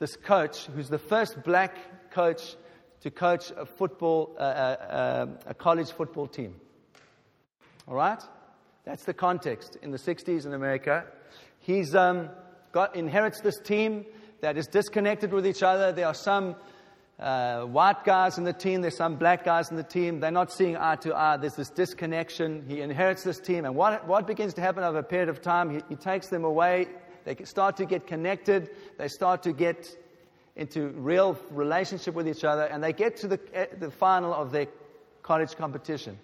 this 0.00 0.16
coach 0.16 0.66
who's 0.66 0.88
the 0.88 0.98
first 0.98 1.44
black 1.44 1.76
coach 2.10 2.56
to 3.02 3.10
coach 3.10 3.52
a 3.56 3.64
football, 3.64 4.34
uh, 4.36 4.42
uh, 4.42 5.26
a 5.46 5.54
college 5.54 5.92
football 5.92 6.26
team. 6.26 6.56
All 7.86 7.94
right? 7.94 8.20
That's 8.84 9.04
the 9.04 9.14
context 9.14 9.76
in 9.80 9.92
the 9.92 9.98
60s 9.98 10.44
in 10.44 10.54
America. 10.54 11.04
He's 11.60 11.94
um, 11.94 12.30
got, 12.72 12.96
inherits 12.96 13.40
this 13.40 13.60
team 13.60 14.06
that 14.40 14.56
is 14.56 14.66
disconnected 14.66 15.32
with 15.32 15.46
each 15.46 15.62
other. 15.62 15.92
There 15.92 16.08
are 16.08 16.14
some 16.14 16.56
uh, 17.18 17.62
white 17.62 18.04
guys 18.04 18.36
in 18.36 18.44
the 18.44 18.52
team, 18.52 18.82
there's 18.82 18.96
some 18.96 19.16
black 19.16 19.42
guys 19.42 19.70
in 19.70 19.76
the 19.76 19.82
team. 19.82 20.20
They're 20.20 20.30
not 20.30 20.52
seeing 20.52 20.76
eye 20.76 20.96
to 20.96 21.16
eye. 21.16 21.38
There's 21.38 21.54
this 21.54 21.70
disconnection. 21.70 22.64
He 22.68 22.82
inherits 22.82 23.22
this 23.22 23.38
team. 23.38 23.64
And 23.64 23.74
what, 23.74 24.06
what 24.06 24.26
begins 24.26 24.52
to 24.54 24.60
happen 24.60 24.84
over 24.84 24.98
a 24.98 25.02
period 25.02 25.30
of 25.30 25.40
time, 25.40 25.70
he, 25.70 25.80
he 25.88 25.96
takes 25.96 26.28
them 26.28 26.44
away. 26.44 26.88
They 27.24 27.34
start 27.44 27.78
to 27.78 27.86
get 27.86 28.06
connected. 28.06 28.70
They 28.98 29.08
start 29.08 29.42
to 29.44 29.52
get 29.52 29.88
into 30.56 30.88
real 30.88 31.38
relationship 31.50 32.14
with 32.14 32.28
each 32.28 32.44
other. 32.44 32.64
And 32.64 32.84
they 32.84 32.92
get 32.92 33.16
to 33.18 33.28
the, 33.28 33.40
eh, 33.54 33.66
the 33.78 33.90
final 33.90 34.34
of 34.34 34.52
their 34.52 34.66
college 35.22 35.56
competition. 35.56 36.18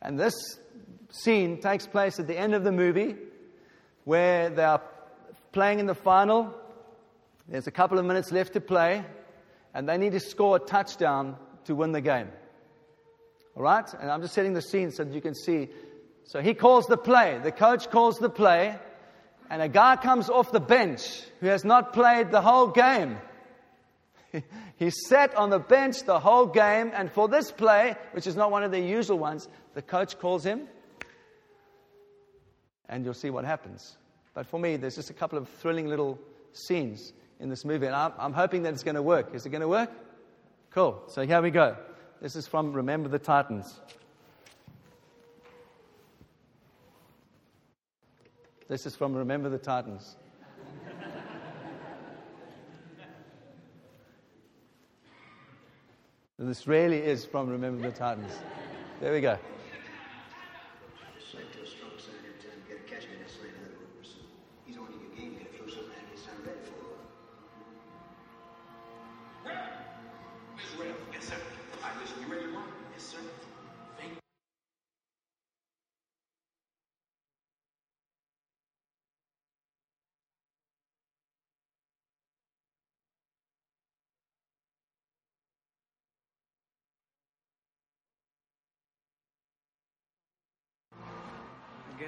And 0.00 0.18
this 0.18 0.34
scene 1.10 1.60
takes 1.60 1.86
place 1.86 2.18
at 2.18 2.26
the 2.26 2.38
end 2.38 2.54
of 2.54 2.64
the 2.64 2.72
movie 2.72 3.16
where 4.04 4.48
they 4.48 4.64
are 4.64 4.82
playing 5.52 5.78
in 5.78 5.86
the 5.86 5.94
final. 5.94 6.54
There's 7.48 7.66
a 7.66 7.70
couple 7.70 7.98
of 7.98 8.06
minutes 8.06 8.32
left 8.32 8.54
to 8.54 8.62
play 8.62 9.04
and 9.76 9.86
they 9.86 9.98
need 9.98 10.12
to 10.12 10.20
score 10.20 10.56
a 10.56 10.58
touchdown 10.58 11.36
to 11.66 11.74
win 11.74 11.92
the 11.92 12.00
game. 12.00 12.28
All 13.54 13.62
right? 13.62 13.84
And 14.00 14.10
I'm 14.10 14.22
just 14.22 14.32
setting 14.32 14.54
the 14.54 14.62
scene 14.62 14.90
so 14.90 15.04
that 15.04 15.12
you 15.12 15.20
can 15.20 15.34
see. 15.34 15.68
So 16.24 16.40
he 16.40 16.54
calls 16.54 16.86
the 16.86 16.96
play. 16.96 17.38
The 17.42 17.52
coach 17.52 17.90
calls 17.90 18.16
the 18.16 18.30
play. 18.30 18.78
And 19.50 19.60
a 19.60 19.68
guy 19.68 19.96
comes 19.96 20.30
off 20.30 20.50
the 20.50 20.60
bench 20.60 21.20
who 21.40 21.48
has 21.48 21.62
not 21.62 21.92
played 21.92 22.30
the 22.30 22.40
whole 22.40 22.68
game. 22.68 23.18
he 24.76 24.88
sat 24.88 25.34
on 25.34 25.50
the 25.50 25.58
bench 25.58 26.04
the 26.04 26.20
whole 26.20 26.46
game. 26.46 26.90
And 26.94 27.12
for 27.12 27.28
this 27.28 27.52
play, 27.52 27.96
which 28.12 28.26
is 28.26 28.34
not 28.34 28.50
one 28.50 28.62
of 28.62 28.70
the 28.70 28.80
usual 28.80 29.18
ones, 29.18 29.46
the 29.74 29.82
coach 29.82 30.18
calls 30.18 30.42
him. 30.42 30.68
And 32.88 33.04
you'll 33.04 33.12
see 33.12 33.28
what 33.28 33.44
happens. 33.44 33.98
But 34.32 34.46
for 34.46 34.58
me, 34.58 34.78
there's 34.78 34.96
just 34.96 35.10
a 35.10 35.14
couple 35.14 35.36
of 35.36 35.50
thrilling 35.50 35.86
little 35.86 36.18
scenes 36.54 37.12
in 37.40 37.48
this 37.48 37.64
movie. 37.64 37.86
And 37.86 37.94
I'm, 37.94 38.12
I'm 38.18 38.32
hoping 38.32 38.62
that 38.64 38.74
it's 38.74 38.82
going 38.82 38.96
to 38.96 39.02
work. 39.02 39.34
Is 39.34 39.46
it 39.46 39.50
going 39.50 39.60
to 39.60 39.68
work? 39.68 39.90
Cool. 40.70 41.02
So 41.08 41.26
here 41.26 41.40
we 41.40 41.50
go. 41.50 41.76
This 42.20 42.36
is 42.36 42.46
from 42.46 42.72
Remember 42.72 43.08
the 43.08 43.18
Titans. 43.18 43.80
This 48.68 48.84
is 48.84 48.96
from 48.96 49.14
Remember 49.14 49.48
the 49.48 49.58
Titans. 49.58 50.16
this 56.38 56.66
really 56.66 56.98
is 56.98 57.24
from 57.24 57.48
Remember 57.48 57.88
the 57.90 57.96
Titans. 57.96 58.32
There 59.00 59.12
we 59.12 59.20
go. 59.20 59.38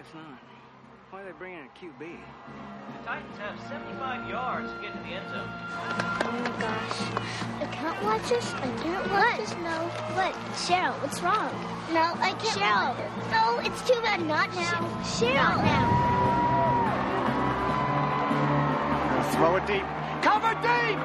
Guess 0.08 0.14
not. 0.14 0.38
Why 1.10 1.22
are 1.22 1.24
they 1.24 1.32
bringing 1.38 1.60
a 1.60 1.68
QB? 1.78 1.98
The 1.98 3.04
Titans 3.04 3.38
have 3.38 3.58
75 3.68 4.28
yards 4.28 4.70
to 4.72 4.78
get 4.80 4.92
to 4.92 4.98
the 4.98 5.08
end 5.08 5.28
zone. 5.30 5.48
Oh 5.48 6.32
my 6.32 6.50
gosh. 6.60 7.00
I 7.60 7.66
can't 7.72 8.02
watch 8.04 8.28
this. 8.28 8.52
I 8.54 8.70
can't 8.82 9.10
watch 9.10 9.22
what? 9.22 9.38
this. 9.40 9.52
No. 9.54 9.88
What? 10.16 10.34
Cheryl, 10.54 10.92
what's 11.02 11.22
wrong? 11.22 11.52
No, 11.92 12.12
I 12.20 12.32
can't 12.36 12.60
Cheryl. 12.60 12.94
watch. 12.96 13.32
No, 13.32 13.58
it's 13.64 13.80
too 13.88 14.00
bad. 14.02 14.20
Not 14.26 14.54
now. 14.54 14.84
Cheryl. 15.02 15.34
Not 15.34 15.64
now. 15.64 16.08
Throw 19.32 19.56
it 19.56 19.66
deep. 19.66 19.84
Cover 20.22 20.54
deep! 20.60 20.98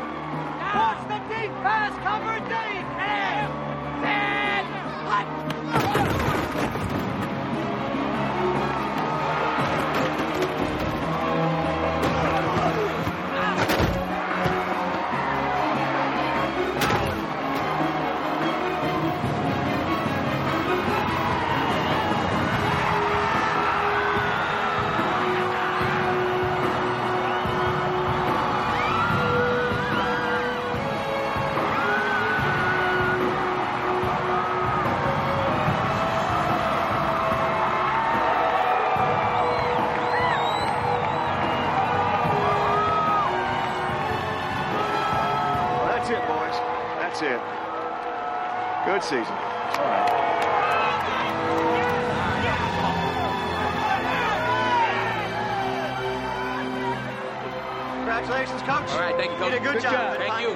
Watch 0.73 1.07
the 1.07 1.19
deep 1.29 1.51
pass! 1.61 1.93
Cover 2.01 2.39
deep! 2.49 2.85
And, 2.97 3.51
and, 4.03 4.67
hot. 5.05 5.52
Good 49.13 49.25
season. 49.25 49.37
Congratulations, 57.99 58.61
Coach. 58.63 58.89
All 58.89 58.99
right, 58.99 59.15
thank 59.15 59.31
you, 59.31 59.37
Coach. 59.37 59.53
You 59.53 59.59
did 59.59 59.61
a 59.61 59.63
good, 59.63 59.73
good 59.73 59.83
job. 59.83 59.93
job. 59.93 60.17
Thank 60.17 60.41
you. 60.41 60.55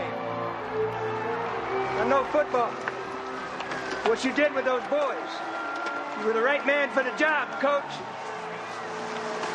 I 2.00 2.08
know 2.10 2.24
football. 2.32 2.72
What 4.10 4.26
you 4.26 4.34
did 4.34 4.54
with 4.56 4.65
those 4.65 4.84
boys. 4.86 5.17
You 6.20 6.26
were 6.26 6.34
the 6.34 6.41
right 6.41 6.65
man 6.65 6.89
for 6.89 7.04
the 7.04 7.12
job, 7.12 7.60
Coach. 7.60 7.84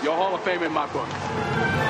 You're 0.04 0.14
Hall 0.14 0.34
of 0.36 0.44
Fame 0.44 0.62
in 0.62 0.70
my 0.70 0.86
book. 0.92 1.81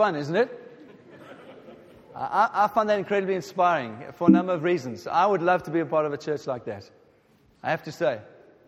Fun, 0.00 0.16
isn't 0.16 0.34
it? 0.34 0.48
I, 2.16 2.48
I 2.64 2.68
find 2.68 2.88
that 2.88 2.98
incredibly 2.98 3.34
inspiring 3.34 4.02
for 4.14 4.28
a 4.28 4.30
number 4.30 4.54
of 4.54 4.62
reasons. 4.62 5.06
I 5.06 5.26
would 5.26 5.42
love 5.42 5.64
to 5.64 5.70
be 5.70 5.80
a 5.80 5.84
part 5.84 6.06
of 6.06 6.14
a 6.14 6.16
church 6.16 6.46
like 6.46 6.64
that. 6.64 6.90
I 7.62 7.70
have 7.70 7.82
to 7.82 7.92
say, 7.92 8.18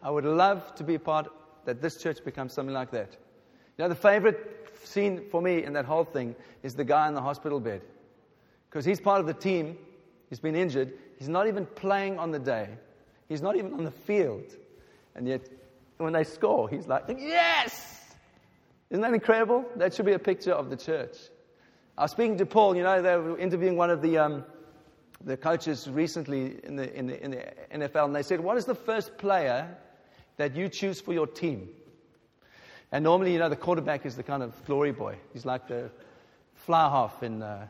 I 0.03 0.11
would 0.11 0.27
love 0.27 0.75
to 0.75 0.85
be 0.85 0.97
a 0.97 0.99
part 0.99 1.33
that 1.65 1.81
this 1.81 1.97
church 1.97 2.23
becomes 2.23 2.53
something 2.53 2.75
like 2.75 2.91
that. 2.91 3.17
You 3.79 3.85
know, 3.85 3.89
the 3.89 3.95
favorite 3.95 4.77
scene 4.85 5.23
for 5.31 5.41
me 5.41 5.65
in 5.65 5.73
that 5.73 5.87
whole 5.87 6.05
thing 6.05 6.37
is 6.63 6.75
the 6.75 6.85
guy 6.85 7.09
in 7.09 7.15
the 7.15 7.23
hospital 7.23 7.61
bed. 7.61 7.81
Because 8.69 8.85
he's 8.85 9.01
part 9.01 9.19
of 9.19 9.27
the 9.27 9.33
team, 9.33 9.79
he's 10.29 10.41
been 10.41 10.55
injured, 10.55 10.93
he's 11.17 11.31
not 11.31 11.47
even 11.47 11.65
playing 11.65 12.19
on 12.19 12.31
the 12.31 12.41
day, 12.41 12.69
he's 13.31 13.41
not 13.41 13.57
even 13.57 13.73
on 13.73 13.85
the 13.85 13.91
field. 13.91 14.55
And 15.15 15.27
yet, 15.27 15.49
when 15.97 16.13
they 16.13 16.25
score, 16.25 16.69
he's 16.69 16.87
like, 16.87 17.05
Yes! 17.09 17.92
Isn't 18.93 19.01
that 19.01 19.15
incredible? 19.15 19.65
That 19.77 19.95
should 19.95 20.05
be 20.05 20.13
a 20.13 20.19
picture 20.19 20.53
of 20.53 20.69
the 20.69 20.77
church. 20.77 21.17
I 21.97 22.03
was 22.03 22.11
speaking 22.11 22.37
to 22.37 22.45
Paul, 22.45 22.77
you 22.77 22.83
know, 22.83 23.01
they 23.01 23.17
were 23.17 23.39
interviewing 23.39 23.79
one 23.79 23.89
of 23.89 24.03
the, 24.03 24.19
um, 24.19 24.45
the 25.25 25.35
coaches 25.35 25.89
recently 25.89 26.59
in 26.63 26.77
the, 26.77 26.95
in, 26.95 27.07
the, 27.07 27.25
in 27.25 27.31
the 27.31 27.39
NFL, 27.73 28.05
and 28.05 28.15
they 28.15 28.23
said, 28.23 28.39
What 28.39 28.59
is 28.59 28.67
the 28.67 28.75
first 28.75 29.17
player 29.17 29.75
that 30.37 30.55
you 30.55 30.69
choose 30.69 31.01
for 31.01 31.15
your 31.15 31.27
team? 31.27 31.71
And 32.93 33.03
normally, 33.03 33.33
you 33.33 33.39
know, 33.39 33.49
the 33.49 33.57
quarterback 33.57 34.05
is 34.05 34.15
the 34.15 34.23
kind 34.23 34.43
of 34.43 34.63
glory 34.67 34.93
boy. 34.93 35.17
He's 35.33 35.47
like 35.47 35.69
the 35.69 35.91
fly 36.55 36.91
half 36.91 37.23
in, 37.23 37.43
uh, 37.43 37.69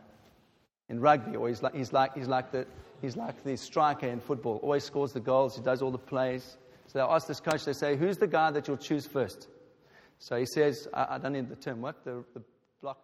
in 0.88 0.98
rugby, 0.98 1.36
or 1.36 1.46
he's 1.46 1.62
like, 1.62 1.76
he's, 1.76 1.92
like, 1.92 2.16
he's, 2.16 2.26
like 2.26 2.50
the, 2.50 2.66
he's 3.00 3.16
like 3.16 3.44
the 3.44 3.56
striker 3.56 4.08
in 4.08 4.18
football. 4.18 4.56
Always 4.56 4.82
scores 4.82 5.12
the 5.12 5.20
goals, 5.20 5.54
he 5.54 5.62
does 5.62 5.82
all 5.82 5.92
the 5.92 5.98
plays. 5.98 6.56
So 6.88 6.98
they 6.98 7.04
ask 7.04 7.28
this 7.28 7.38
coach, 7.38 7.64
they 7.64 7.74
say, 7.74 7.94
Who's 7.94 8.18
the 8.18 8.26
guy 8.26 8.50
that 8.50 8.66
you'll 8.66 8.76
choose 8.76 9.06
first? 9.06 9.46
So 10.22 10.38
he 10.38 10.46
says, 10.46 10.86
I, 10.94 11.18
I 11.18 11.18
don't 11.18 11.34
need 11.34 11.50
the 11.50 11.58
term, 11.58 11.82
what? 11.82 12.06
The, 12.06 12.22
the 12.30 12.46
block. 12.78 13.02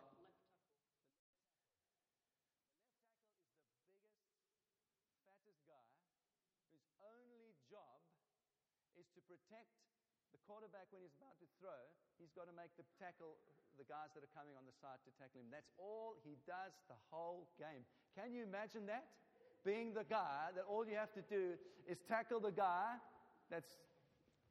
to 9.18 9.20
protect 9.26 9.66
the 10.30 10.38
quarterback 10.46 10.86
when 10.94 11.02
he's 11.02 11.10
about 11.18 11.34
to 11.42 11.48
throw, 11.58 11.74
he's 12.22 12.30
got 12.38 12.46
to 12.46 12.54
make 12.54 12.70
the 12.78 12.86
tackle 13.02 13.34
the 13.82 13.86
guys 13.90 14.14
that 14.14 14.22
are 14.22 14.30
coming 14.30 14.54
on 14.54 14.62
the 14.62 14.74
side 14.78 15.02
to 15.02 15.10
tackle 15.18 15.42
him. 15.42 15.50
That's 15.50 15.74
all 15.74 16.14
he 16.22 16.38
does 16.46 16.70
the 16.86 16.98
whole 17.10 17.50
game. 17.58 17.82
Can 18.14 18.30
you 18.30 18.46
imagine 18.46 18.86
that? 18.86 19.10
Being 19.66 19.90
the 19.90 20.06
guy 20.06 20.54
that 20.54 20.62
all 20.70 20.86
you 20.86 20.94
have 20.94 21.10
to 21.18 21.22
do 21.26 21.58
is 21.90 21.98
tackle 22.06 22.38
the 22.38 22.54
guy 22.54 22.94
that's 23.50 23.74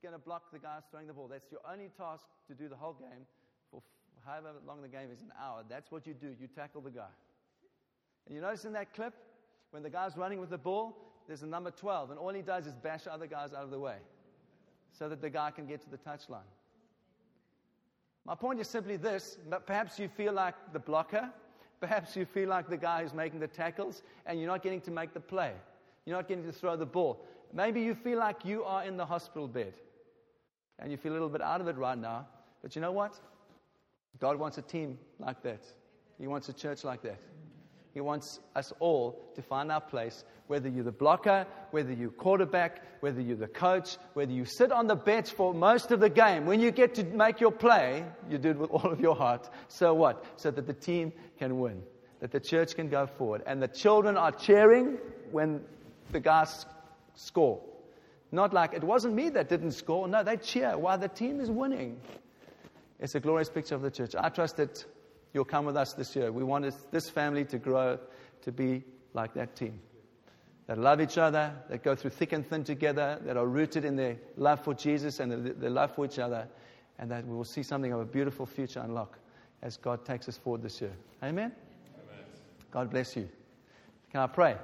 going 0.01 0.13
to 0.13 0.19
block 0.19 0.51
the 0.51 0.59
guys 0.59 0.83
throwing 0.91 1.07
the 1.07 1.13
ball. 1.13 1.27
That's 1.27 1.51
your 1.51 1.61
only 1.71 1.89
task 1.97 2.25
to 2.47 2.53
do 2.53 2.67
the 2.67 2.75
whole 2.75 2.93
game 2.93 3.25
for 3.71 3.81
however 4.25 4.49
long 4.67 4.81
the 4.81 4.87
game 4.87 5.09
is 5.11 5.21
an 5.21 5.31
hour. 5.41 5.63
That's 5.69 5.91
what 5.91 6.05
you 6.05 6.13
do. 6.13 6.35
You 6.39 6.47
tackle 6.47 6.81
the 6.81 6.91
guy. 6.91 7.11
And 8.25 8.35
you 8.35 8.41
notice 8.41 8.65
in 8.65 8.73
that 8.73 8.93
clip, 8.93 9.13
when 9.71 9.83
the 9.83 9.89
guy's 9.89 10.17
running 10.17 10.39
with 10.39 10.49
the 10.49 10.57
ball, 10.57 10.97
there's 11.27 11.43
a 11.43 11.47
number 11.47 11.71
12, 11.71 12.11
and 12.11 12.19
all 12.19 12.33
he 12.33 12.41
does 12.41 12.67
is 12.67 12.73
bash 12.73 13.07
other 13.07 13.27
guys 13.27 13.53
out 13.53 13.63
of 13.63 13.71
the 13.71 13.79
way 13.79 13.97
so 14.97 15.09
that 15.09 15.21
the 15.21 15.29
guy 15.29 15.51
can 15.51 15.65
get 15.65 15.81
to 15.81 15.89
the 15.89 15.97
touchline. 15.97 16.39
My 18.25 18.35
point 18.35 18.59
is 18.59 18.67
simply 18.67 18.97
this 18.97 19.37
perhaps 19.65 19.99
you 19.99 20.09
feel 20.09 20.33
like 20.33 20.55
the 20.73 20.79
blocker, 20.79 21.29
perhaps 21.79 22.15
you 22.15 22.25
feel 22.25 22.49
like 22.49 22.69
the 22.69 22.77
guy 22.77 23.03
who's 23.03 23.13
making 23.13 23.39
the 23.39 23.47
tackles, 23.47 24.03
and 24.25 24.39
you're 24.39 24.49
not 24.49 24.63
getting 24.63 24.81
to 24.81 24.91
make 24.91 25.13
the 25.13 25.19
play. 25.19 25.53
You're 26.05 26.15
not 26.15 26.27
getting 26.27 26.45
to 26.45 26.51
throw 26.51 26.75
the 26.75 26.85
ball. 26.85 27.25
Maybe 27.53 27.81
you 27.81 27.95
feel 27.95 28.19
like 28.19 28.43
you 28.45 28.63
are 28.63 28.83
in 28.83 28.97
the 28.97 29.05
hospital 29.05 29.47
bed 29.47 29.73
and 30.79 30.91
you 30.91 30.97
feel 30.97 31.11
a 31.11 31.13
little 31.13 31.29
bit 31.29 31.41
out 31.41 31.61
of 31.61 31.67
it 31.67 31.77
right 31.77 31.97
now. 31.97 32.27
But 32.61 32.75
you 32.75 32.81
know 32.81 32.91
what? 32.91 33.19
God 34.19 34.37
wants 34.37 34.57
a 34.57 34.61
team 34.61 34.97
like 35.19 35.41
that. 35.43 35.61
He 36.19 36.27
wants 36.27 36.49
a 36.49 36.53
church 36.53 36.83
like 36.83 37.01
that. 37.03 37.19
He 37.93 38.01
wants 38.01 38.39
us 38.55 38.71
all 38.79 39.19
to 39.35 39.41
find 39.41 39.71
our 39.71 39.81
place, 39.81 40.23
whether 40.45 40.69
you're 40.69 40.83
the 40.83 40.91
blocker, 40.91 41.47
whether 41.71 41.91
you're 41.91 42.11
quarterback, 42.11 43.01
whether 43.01 43.19
you're 43.21 43.35
the 43.35 43.47
coach, 43.47 43.97
whether 44.13 44.31
you 44.31 44.45
sit 44.45 44.71
on 44.71 44.85
the 44.85 44.95
bench 44.95 45.31
for 45.31 45.51
most 45.51 45.91
of 45.91 45.99
the 45.99 46.09
game. 46.09 46.45
When 46.45 46.59
you 46.59 46.69
get 46.69 46.93
to 46.95 47.03
make 47.03 47.39
your 47.39 47.51
play, 47.51 48.05
you 48.29 48.37
do 48.37 48.51
it 48.51 48.57
with 48.57 48.69
all 48.71 48.91
of 48.91 48.99
your 48.99 49.15
heart. 49.15 49.49
So 49.67 49.95
what? 49.95 50.23
So 50.39 50.51
that 50.51 50.67
the 50.67 50.73
team 50.73 51.11
can 51.39 51.59
win, 51.59 51.81
that 52.19 52.31
the 52.31 52.39
church 52.39 52.75
can 52.75 52.87
go 52.87 53.07
forward. 53.07 53.41
And 53.47 53.61
the 53.61 53.67
children 53.67 54.15
are 54.15 54.31
cheering 54.31 54.99
when 55.31 55.61
the 56.11 56.19
guys 56.19 56.67
score. 57.15 57.59
Not 58.31 58.53
like 58.53 58.73
it 58.73 58.83
wasn't 58.83 59.15
me 59.15 59.29
that 59.29 59.49
didn't 59.49 59.71
score. 59.71 60.07
No, 60.07 60.23
they 60.23 60.37
cheer 60.37 60.77
while 60.77 60.97
the 60.97 61.07
team 61.07 61.39
is 61.39 61.49
winning. 61.49 61.99
It's 62.99 63.15
a 63.15 63.19
glorious 63.19 63.49
picture 63.49 63.75
of 63.75 63.81
the 63.81 63.91
church. 63.91 64.15
I 64.17 64.29
trust 64.29 64.57
that 64.57 64.83
you'll 65.33 65.45
come 65.45 65.65
with 65.65 65.77
us 65.77 65.93
this 65.93 66.15
year. 66.15 66.31
We 66.31 66.43
want 66.43 66.73
this 66.91 67.09
family 67.09 67.45
to 67.45 67.57
grow 67.57 67.99
to 68.41 68.51
be 68.51 68.83
like 69.13 69.33
that 69.35 69.55
team 69.55 69.79
that 70.67 70.77
love 70.77 70.99
each 70.99 71.17
other, 71.17 71.53
that 71.69 71.81
go 71.81 71.95
through 71.95 72.11
thick 72.11 72.33
and 72.33 72.47
thin 72.47 72.63
together, 72.63 73.19
that 73.23 73.37
are 73.37 73.47
rooted 73.47 73.85
in 73.85 73.95
their 73.95 74.17
love 74.35 74.63
for 74.63 74.73
Jesus 74.73 75.19
and 75.19 75.31
their, 75.31 75.53
their 75.53 75.69
love 75.69 75.95
for 75.95 76.05
each 76.05 76.19
other, 76.19 76.47
and 76.99 77.09
that 77.09 77.25
we 77.25 77.35
will 77.35 77.45
see 77.45 77.63
something 77.63 77.93
of 77.93 78.01
a 78.01 78.05
beautiful 78.05 78.45
future 78.45 78.81
unlock 78.81 79.17
as 79.61 79.77
God 79.77 80.05
takes 80.05 80.27
us 80.27 80.37
forward 80.37 80.61
this 80.61 80.81
year. 80.81 80.91
Amen? 81.23 81.53
Amen. 81.95 82.25
God 82.69 82.89
bless 82.91 83.15
you. 83.15 83.29
Can 84.11 84.21
I 84.21 84.27
pray? 84.27 84.57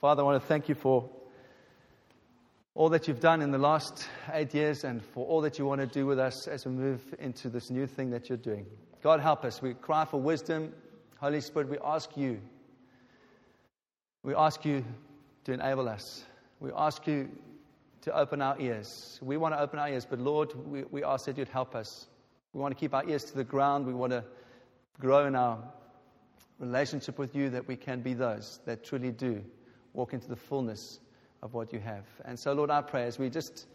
Father, 0.00 0.22
I 0.22 0.24
want 0.24 0.42
to 0.42 0.46
thank 0.46 0.68
you 0.68 0.74
for 0.74 1.08
all 2.76 2.90
that 2.90 3.08
you've 3.08 3.20
done 3.20 3.40
in 3.40 3.50
the 3.52 3.58
last 3.58 4.06
eight 4.34 4.52
years 4.52 4.84
and 4.84 5.02
for 5.02 5.24
all 5.26 5.40
that 5.40 5.58
you 5.58 5.64
want 5.64 5.80
to 5.80 5.86
do 5.86 6.04
with 6.04 6.18
us 6.18 6.46
as 6.46 6.66
we 6.66 6.72
move 6.72 7.02
into 7.18 7.48
this 7.48 7.70
new 7.70 7.86
thing 7.86 8.10
that 8.10 8.28
you're 8.28 8.36
doing. 8.36 8.66
God, 9.02 9.18
help 9.18 9.46
us. 9.46 9.62
We 9.62 9.72
cry 9.72 10.04
for 10.04 10.20
wisdom. 10.20 10.74
Holy 11.18 11.40
Spirit, 11.40 11.70
we 11.70 11.78
ask 11.82 12.14
you. 12.18 12.38
We 14.22 14.34
ask 14.34 14.62
you 14.66 14.84
to 15.44 15.54
enable 15.54 15.88
us. 15.88 16.22
We 16.60 16.70
ask 16.76 17.06
you 17.06 17.30
to 18.02 18.14
open 18.14 18.42
our 18.42 18.60
ears. 18.60 19.18
We 19.22 19.38
want 19.38 19.54
to 19.54 19.60
open 19.60 19.78
our 19.78 19.88
ears, 19.88 20.06
but 20.08 20.18
Lord, 20.18 20.52
we, 20.66 20.84
we 20.84 21.02
ask 21.02 21.24
that 21.24 21.38
you'd 21.38 21.48
help 21.48 21.74
us. 21.74 22.06
We 22.52 22.60
want 22.60 22.76
to 22.76 22.78
keep 22.78 22.92
our 22.92 23.08
ears 23.08 23.24
to 23.24 23.36
the 23.36 23.44
ground. 23.44 23.86
We 23.86 23.94
want 23.94 24.12
to 24.12 24.22
grow 25.00 25.24
in 25.24 25.34
our 25.34 25.58
relationship 26.58 27.18
with 27.18 27.34
you 27.34 27.48
that 27.50 27.66
we 27.66 27.76
can 27.76 28.02
be 28.02 28.12
those 28.12 28.60
that 28.66 28.84
truly 28.84 29.12
do 29.12 29.42
walk 29.94 30.12
into 30.12 30.28
the 30.28 30.36
fullness 30.36 31.00
of 31.46 31.54
what 31.54 31.72
you 31.72 31.78
have. 31.78 32.04
And 32.24 32.36
so, 32.36 32.52
Lord, 32.52 32.70
I 32.70 32.82
pray 32.82 33.04
as 33.04 33.20
we 33.20 33.30
just 33.30 33.66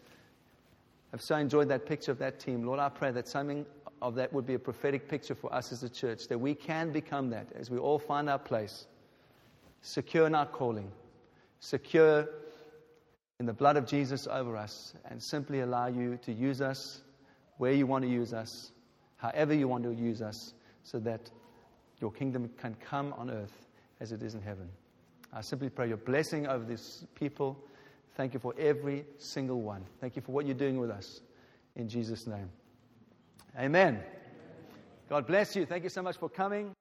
have 1.10 1.22
so 1.22 1.36
enjoyed 1.36 1.68
that 1.68 1.86
picture 1.86 2.12
of 2.12 2.18
that 2.18 2.38
team, 2.38 2.64
Lord, 2.64 2.78
I 2.78 2.90
pray 2.90 3.10
that 3.12 3.26
something 3.26 3.64
of 4.02 4.14
that 4.16 4.30
would 4.30 4.46
be 4.46 4.54
a 4.54 4.58
prophetic 4.58 5.08
picture 5.08 5.34
for 5.34 5.52
us 5.54 5.72
as 5.72 5.82
a 5.82 5.88
church, 5.88 6.28
that 6.28 6.38
we 6.38 6.54
can 6.54 6.92
become 6.92 7.30
that 7.30 7.46
as 7.54 7.70
we 7.70 7.78
all 7.78 7.98
find 7.98 8.28
our 8.28 8.38
place, 8.38 8.86
secure 9.80 10.26
in 10.26 10.34
our 10.34 10.44
calling, 10.44 10.92
secure 11.60 12.28
in 13.40 13.46
the 13.46 13.54
blood 13.54 13.78
of 13.78 13.86
Jesus 13.86 14.26
over 14.26 14.54
us, 14.54 14.92
and 15.06 15.22
simply 15.22 15.60
allow 15.60 15.86
you 15.86 16.18
to 16.18 16.32
use 16.32 16.60
us 16.60 17.00
where 17.56 17.72
you 17.72 17.86
want 17.86 18.04
to 18.04 18.10
use 18.10 18.34
us, 18.34 18.70
however 19.16 19.54
you 19.54 19.66
want 19.66 19.82
to 19.84 19.94
use 19.94 20.20
us, 20.20 20.52
so 20.82 20.98
that 20.98 21.30
your 22.02 22.12
kingdom 22.12 22.50
can 22.58 22.76
come 22.86 23.14
on 23.16 23.30
earth 23.30 23.66
as 23.98 24.12
it 24.12 24.22
is 24.22 24.34
in 24.34 24.42
heaven. 24.42 24.68
I 25.32 25.40
simply 25.40 25.70
pray 25.70 25.88
your 25.88 25.96
blessing 25.96 26.46
over 26.46 26.64
these 26.64 27.06
people. 27.14 27.58
Thank 28.16 28.34
you 28.34 28.40
for 28.40 28.54
every 28.58 29.06
single 29.18 29.62
one. 29.62 29.84
Thank 30.00 30.16
you 30.16 30.22
for 30.22 30.32
what 30.32 30.44
you're 30.44 30.54
doing 30.54 30.78
with 30.78 30.90
us. 30.90 31.22
In 31.76 31.88
Jesus' 31.88 32.26
name. 32.26 32.50
Amen. 33.58 34.02
God 35.08 35.26
bless 35.26 35.56
you. 35.56 35.64
Thank 35.64 35.84
you 35.84 35.90
so 35.90 36.02
much 36.02 36.16
for 36.18 36.28
coming. 36.28 36.74